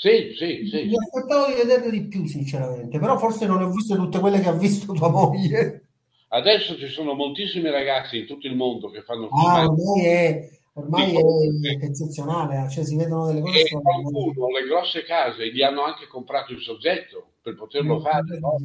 Sì, 0.01 0.33
sì, 0.35 0.67
sì. 0.67 0.85
Mi 0.87 0.97
aspettavo 0.97 1.47
di 1.49 1.53
vederne 1.53 1.91
di 1.91 2.07
più, 2.07 2.25
sinceramente, 2.25 2.99
però 2.99 3.19
forse 3.19 3.47
non 3.47 3.61
ho 3.61 3.69
visto 3.69 3.97
tutte 3.97 4.19
quelle 4.19 4.41
che 4.41 4.49
ha 4.49 4.53
visto 4.53 4.95
tua 4.95 5.11
moglie. 5.11 5.89
Adesso 6.29 6.79
ci 6.79 6.87
sono 6.89 7.13
moltissimi 7.13 7.69
ragazzi 7.69 8.21
in 8.21 8.27
tutto 8.27 8.47
il 8.47 8.57
mondo 8.57 8.89
che 8.89 9.03
fanno 9.03 9.29
ah, 9.29 9.67
ormai 9.67 10.07
è, 10.07 10.49
ormai 10.73 11.15
è 11.15 11.85
eccezionale, 11.85 12.71
cioè 12.71 12.83
si 12.83 12.97
vedono 12.97 13.27
delle 13.27 13.43
cose. 13.43 13.61
E 13.61 13.69
qualcuno, 13.69 14.49
le 14.49 14.67
grosse 14.67 15.03
case, 15.03 15.53
gli 15.53 15.61
hanno 15.61 15.83
anche 15.83 16.07
comprato 16.07 16.53
il 16.53 16.63
soggetto 16.63 17.33
per 17.43 17.57
poterlo 17.57 17.99
mm, 17.99 18.03
fare. 18.03 18.39
No? 18.39 18.57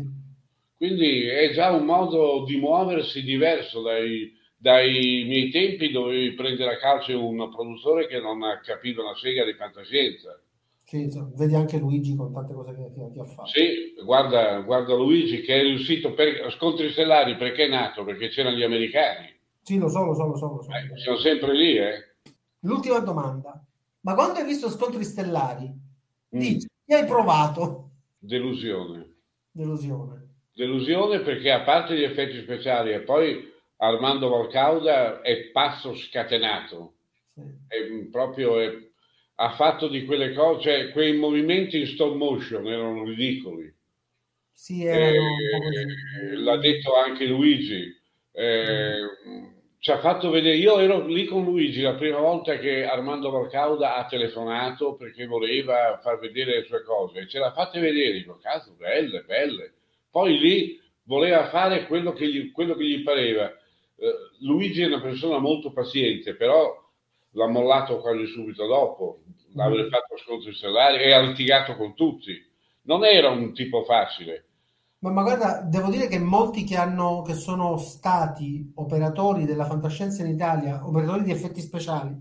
Quindi 0.77 1.25
è 1.25 1.51
già 1.51 1.71
un 1.71 1.83
modo 1.83 2.45
di 2.45 2.55
muoversi 2.55 3.23
diverso 3.23 3.81
dai, 3.81 4.31
dai 4.55 5.25
miei 5.27 5.49
tempi 5.49 5.91
dovevi 5.91 6.31
prendere 6.31 6.75
a 6.75 6.77
calcio 6.77 7.27
un 7.27 7.49
produttore 7.53 8.07
che 8.07 8.21
non 8.21 8.41
ha 8.43 8.61
capito 8.61 9.01
una 9.01 9.15
sega 9.17 9.43
di 9.43 9.53
fantascienza. 9.53 10.39
Sì, 10.85 11.09
vedi 11.33 11.55
anche 11.55 11.79
Luigi 11.79 12.15
con 12.15 12.31
tante 12.31 12.53
cose 12.53 12.75
che, 12.75 12.91
che, 12.93 13.11
che 13.11 13.19
ha 13.19 13.23
fatto. 13.23 13.47
Sì, 13.47 13.95
guarda, 14.03 14.59
guarda, 14.59 14.93
Luigi 14.93 15.41
che 15.41 15.59
è 15.59 15.63
riuscito 15.63 16.13
per 16.13 16.53
scontri 16.55 16.91
stellari 16.91 17.35
perché 17.37 17.65
è 17.65 17.69
nato? 17.69 18.03
Perché 18.03 18.29
c'erano 18.29 18.55
gli 18.55 18.61
americani. 18.61 19.33
Sì, 19.63 19.79
lo 19.79 19.89
so, 19.89 20.05
lo 20.05 20.13
so, 20.13 20.27
lo 20.27 20.37
so. 20.37 20.47
Lo 20.47 20.61
so. 20.61 20.69
Eh, 20.71 20.99
siamo 20.99 21.17
sempre 21.17 21.53
lì, 21.55 21.77
eh. 21.77 22.15
L'ultima 22.59 22.99
domanda. 22.99 23.59
Ma 24.01 24.13
quando 24.13 24.37
hai 24.37 24.45
visto 24.45 24.69
scontri 24.69 25.03
stellari, 25.03 25.65
mm. 25.65 26.39
dici, 26.39 26.67
chi 26.85 26.93
hai 26.93 27.05
provato? 27.05 27.89
Delusione. 28.19 29.13
Delusione. 29.49 30.33
Delusione 30.53 31.21
perché 31.21 31.51
a 31.51 31.63
parte 31.63 31.97
gli 31.97 32.03
effetti 32.03 32.39
speciali 32.41 32.93
e 32.93 32.99
poi 32.99 33.51
Armando 33.77 34.29
Valcauda 34.29 35.21
è 35.21 35.45
pazzo 35.45 35.95
scatenato. 35.95 36.93
Sì. 37.33 37.41
È 37.67 38.07
proprio... 38.11 38.59
È, 38.59 38.93
ha 39.35 39.51
fatto 39.51 39.87
di 39.87 40.05
quelle 40.05 40.33
cose, 40.33 40.61
cioè, 40.61 40.91
quei 40.91 41.13
movimenti 41.13 41.79
in 41.79 41.87
stop 41.87 42.15
motion 42.15 42.67
erano 42.67 43.03
ridicoli. 43.03 43.73
Sì, 44.51 44.85
erano 44.85 45.35
eh, 46.21 46.35
l'ha 46.35 46.57
detto 46.57 46.95
anche 46.95 47.25
Luigi. 47.25 47.93
Eh, 48.31 48.99
ci 49.79 49.91
ha 49.91 49.99
fatto 49.99 50.29
vedere, 50.29 50.55
io 50.55 50.79
ero 50.79 51.05
lì 51.05 51.25
con 51.25 51.43
Luigi 51.43 51.81
la 51.81 51.93
prima 51.95 52.17
volta 52.17 52.57
che 52.57 52.85
Armando 52.85 53.29
Valcauda 53.29 53.97
ha 53.97 54.05
telefonato 54.07 54.95
perché 54.95 55.25
voleva 55.27 55.99
far 56.01 56.17
vedere 56.17 56.55
le 56.55 56.65
sue 56.65 56.81
cose 56.83 57.19
e 57.19 57.27
ce 57.27 57.39
l'ha 57.39 57.51
fatte 57.51 57.79
vedere, 57.79 58.13
dico, 58.13 58.39
cazzo, 58.41 58.73
belle, 58.77 59.23
belle. 59.27 59.73
Poi 60.09 60.39
lì 60.39 60.81
voleva 61.03 61.49
fare 61.49 61.85
quello 61.85 62.13
che 62.13 62.27
gli, 62.27 62.51
quello 62.51 62.75
che 62.75 62.85
gli 62.85 63.03
pareva. 63.03 63.47
Eh, 63.47 64.13
Luigi 64.39 64.81
è 64.81 64.87
una 64.87 65.01
persona 65.01 65.37
molto 65.37 65.71
paziente, 65.71 66.35
però 66.35 66.84
l'ha 67.35 67.47
mollato 67.47 67.99
quasi 67.99 68.25
subito 68.25 68.65
dopo, 68.65 69.19
aveva 69.57 69.87
fatto 69.89 70.17
scontri 70.17 70.53
stellari 70.53 71.03
e 71.03 71.13
ha 71.13 71.19
litigato 71.19 71.75
con 71.75 71.93
tutti. 71.93 72.33
Non 72.83 73.03
era 73.03 73.29
un 73.29 73.53
tipo 73.53 73.83
facile. 73.83 74.45
Ma, 74.99 75.11
ma 75.11 75.21
guarda, 75.21 75.61
devo 75.61 75.89
dire 75.89 76.07
che 76.07 76.19
molti 76.19 76.63
che, 76.63 76.77
hanno, 76.77 77.21
che 77.21 77.33
sono 77.33 77.77
stati 77.77 78.71
operatori 78.75 79.45
della 79.45 79.65
fantascienza 79.65 80.23
in 80.23 80.33
Italia, 80.33 80.85
operatori 80.85 81.23
di 81.23 81.31
effetti 81.31 81.61
speciali, 81.61 82.15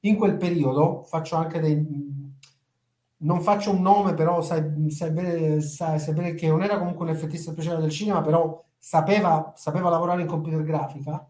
in 0.00 0.16
quel 0.16 0.36
periodo, 0.36 1.02
faccio 1.04 1.36
anche 1.36 1.60
dei... 1.60 2.08
Non 3.22 3.42
faccio 3.42 3.70
un 3.70 3.82
nome, 3.82 4.14
però 4.14 4.40
sai, 4.40 4.90
sai, 4.90 5.10
bene, 5.10 5.60
sai, 5.60 5.98
sai 5.98 6.14
bene 6.14 6.34
che 6.34 6.48
non 6.48 6.62
era 6.62 6.78
comunque 6.78 7.04
un 7.04 7.10
effettista 7.10 7.52
speciale 7.52 7.80
del 7.80 7.90
cinema, 7.90 8.22
però 8.22 8.64
sapeva, 8.78 9.52
sapeva 9.56 9.90
lavorare 9.90 10.22
in 10.22 10.26
computer 10.26 10.62
grafica 10.62 11.28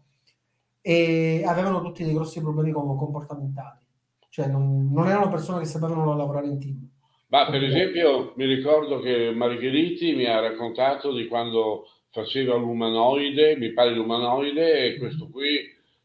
e 0.81 1.43
avevano 1.45 1.81
tutti 1.81 2.03
dei 2.03 2.13
grossi 2.13 2.41
problemi 2.41 2.71
comportamentali, 2.71 3.85
cioè 4.29 4.47
non, 4.47 4.89
non 4.91 5.07
erano 5.07 5.29
persone 5.29 5.59
che 5.59 5.65
sapevano 5.65 6.15
lavorare 6.15 6.47
in 6.47 6.59
team. 6.59 6.89
Ma 7.27 7.49
per 7.49 7.63
esempio 7.63 8.33
mi 8.35 8.45
ricordo 8.45 8.99
che 8.99 9.31
Margheriti 9.31 10.13
mi 10.15 10.25
ha 10.25 10.39
raccontato 10.39 11.13
di 11.13 11.27
quando 11.27 11.85
faceva 12.09 12.55
l'umanoide, 12.55 13.55
mi 13.55 13.71
pare 13.71 13.93
l'umanoide, 13.93 14.85
e 14.85 14.97
questo 14.97 15.29
qui, 15.29 15.59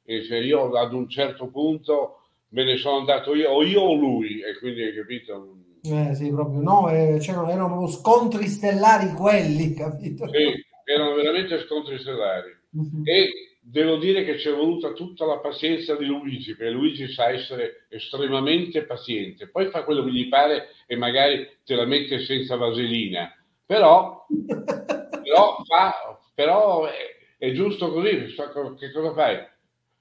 e 0.04 0.22
se 0.22 0.36
io 0.36 0.70
ad 0.70 0.92
un 0.92 1.08
certo 1.08 1.48
punto 1.48 2.20
me 2.50 2.64
ne 2.64 2.76
sono 2.76 2.98
andato 2.98 3.34
io, 3.34 3.50
o 3.50 3.64
io 3.64 3.80
o 3.80 3.94
lui, 3.94 4.40
e 4.40 4.56
quindi 4.58 4.82
hai 4.82 4.94
capito? 4.94 5.56
Eh 5.82 6.14
sì, 6.14 6.30
proprio, 6.30 6.60
no, 6.60 6.90
eh, 6.90 7.20
cioè, 7.20 7.34
erano 7.34 7.66
proprio 7.66 7.88
scontri 7.88 8.46
stellari 8.46 9.12
quelli, 9.12 9.74
capito? 9.74 10.28
Sì, 10.28 10.64
erano 10.84 11.14
veramente 11.14 11.58
scontri 11.66 11.98
stellari. 11.98 12.50
Uh-huh. 12.70 13.02
E 13.04 13.55
devo 13.68 13.96
dire 13.96 14.24
che 14.24 14.38
ci 14.38 14.48
è 14.48 14.54
voluta 14.54 14.92
tutta 14.92 15.26
la 15.26 15.38
pazienza 15.38 15.96
di 15.96 16.06
Luigi, 16.06 16.54
perché 16.54 16.72
Luigi 16.72 17.08
sa 17.08 17.30
essere 17.30 17.86
estremamente 17.88 18.84
paziente, 18.84 19.48
poi 19.48 19.70
fa 19.70 19.82
quello 19.82 20.04
che 20.04 20.12
gli 20.12 20.28
pare 20.28 20.68
e 20.86 20.94
magari 20.94 21.48
te 21.64 21.74
la 21.74 21.84
mette 21.84 22.24
senza 22.24 22.54
vaselina, 22.54 23.34
però, 23.64 24.24
però, 24.30 25.62
fa, 25.64 26.20
però 26.32 26.86
è, 26.86 26.94
è, 27.38 27.52
giusto 27.52 27.90
così, 27.90 28.32
che 28.78 28.92
cosa 28.92 29.12
fai? 29.12 29.44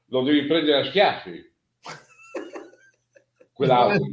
Lo 0.09 0.22
devi 0.22 0.45
prendere 0.45 0.82
a 0.82 0.86
schiaffi. 0.86 1.53
Quell'altro, 3.51 4.05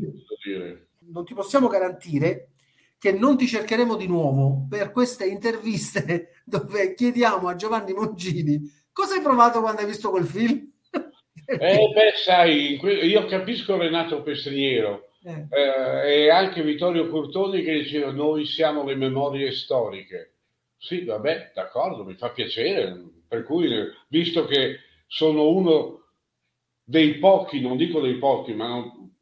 dire. 0.43 0.89
Non 1.01 1.27
ti 1.27 1.35
possiamo 1.35 1.69
garantire 1.69 2.53
che 2.97 3.13
non 3.13 3.37
ti 3.37 3.47
cercheremo 3.47 3.97
di 3.97 4.07
nuovo 4.07 4.67
per 4.71 4.93
queste 4.93 5.27
interviste 5.27 6.41
dove 6.47 6.95
chiediamo 6.95 7.49
a 7.49 7.57
Giovanni 7.57 7.93
Mongini 7.93 8.81
Cosa 8.93 9.15
hai 9.15 9.23
provato 9.23 9.61
quando 9.61 9.81
hai 9.81 9.87
visto 9.87 10.11
quel 10.11 10.25
film? 10.25 10.71
eh, 11.47 11.91
beh, 11.95 12.13
sai, 12.17 12.79
io 12.79 13.25
capisco 13.27 13.77
Renato 13.77 14.23
Pestriero 14.23 15.09
eh. 15.25 15.47
Eh, 15.51 16.25
e 16.25 16.31
anche 16.31 16.63
Vittorio 16.63 17.09
Curtoni 17.09 17.63
che 17.63 17.73
diceva 17.73 18.11
noi 18.11 18.45
siamo 18.45 18.85
le 18.85 18.97
memorie 18.97 19.53
storiche. 19.53 20.35
Sì, 20.77 21.05
vabbè, 21.05 21.53
d'accordo, 21.55 22.05
mi 22.05 22.15
fa 22.15 22.31
piacere. 22.31 23.01
Per 23.29 23.45
cui, 23.45 23.71
visto 24.09 24.47
che 24.47 24.81
sono 25.07 25.49
uno 25.49 26.07
dei 26.83 27.19
pochi, 27.19 27.61
non 27.61 27.77
dico 27.77 28.01
dei 28.01 28.19
pochi, 28.19 28.53
ma 28.53 28.67
non, 28.67 29.15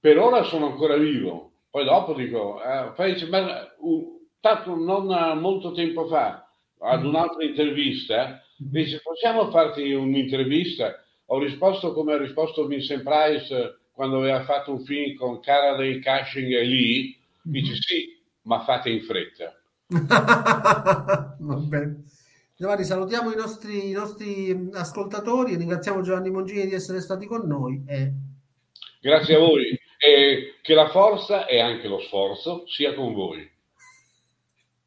per 0.00 0.18
ora 0.18 0.42
sono 0.44 0.66
ancora 0.66 0.96
vivo. 0.96 1.52
Poi 1.70 1.84
dopo 1.84 2.14
dico, 2.14 2.60
eh, 2.62 3.26
ma, 3.28 3.74
uh, 3.78 4.28
tanto 4.40 4.74
non 4.74 5.38
molto 5.38 5.72
tempo 5.72 6.06
fa, 6.06 6.48
ad 6.78 7.02
mm. 7.02 7.06
un'altra 7.06 7.44
intervista, 7.44 8.42
Dice, 8.56 9.00
possiamo 9.02 9.50
farti 9.50 9.92
un'intervista? 9.92 11.02
Ho 11.26 11.38
risposto 11.38 11.92
come 11.92 12.14
ha 12.14 12.18
risposto 12.18 12.66
Vincent 12.66 13.02
Price 13.02 13.78
quando 13.92 14.18
aveva 14.18 14.44
fatto 14.44 14.72
un 14.72 14.84
film 14.84 15.16
con 15.16 15.40
Cara 15.40 15.76
dei 15.76 16.00
Cashing 16.00 16.52
e 16.52 16.64
lì. 16.64 17.18
Dice 17.42 17.74
sì, 17.74 18.18
ma 18.42 18.62
fate 18.64 18.90
in 18.90 19.02
fretta. 19.02 19.54
Va 21.38 21.56
bene. 21.56 22.04
Giovanni, 22.56 22.84
salutiamo 22.84 23.32
i 23.32 23.36
nostri, 23.36 23.90
i 23.90 23.92
nostri 23.92 24.70
ascoltatori 24.72 25.52
e 25.52 25.56
ringraziamo 25.58 26.00
Giovanni 26.00 26.30
Mongini 26.30 26.66
di 26.66 26.74
essere 26.74 27.00
stati 27.00 27.26
con 27.26 27.46
noi. 27.46 27.84
E... 27.86 28.12
Grazie 29.00 29.34
a 29.36 29.38
voi 29.38 29.78
e 29.98 30.54
che 30.62 30.74
la 30.74 30.88
forza 30.90 31.46
e 31.46 31.60
anche 31.60 31.88
lo 31.88 32.00
sforzo 32.00 32.64
sia 32.66 32.94
con 32.94 33.12
voi. 33.12 33.48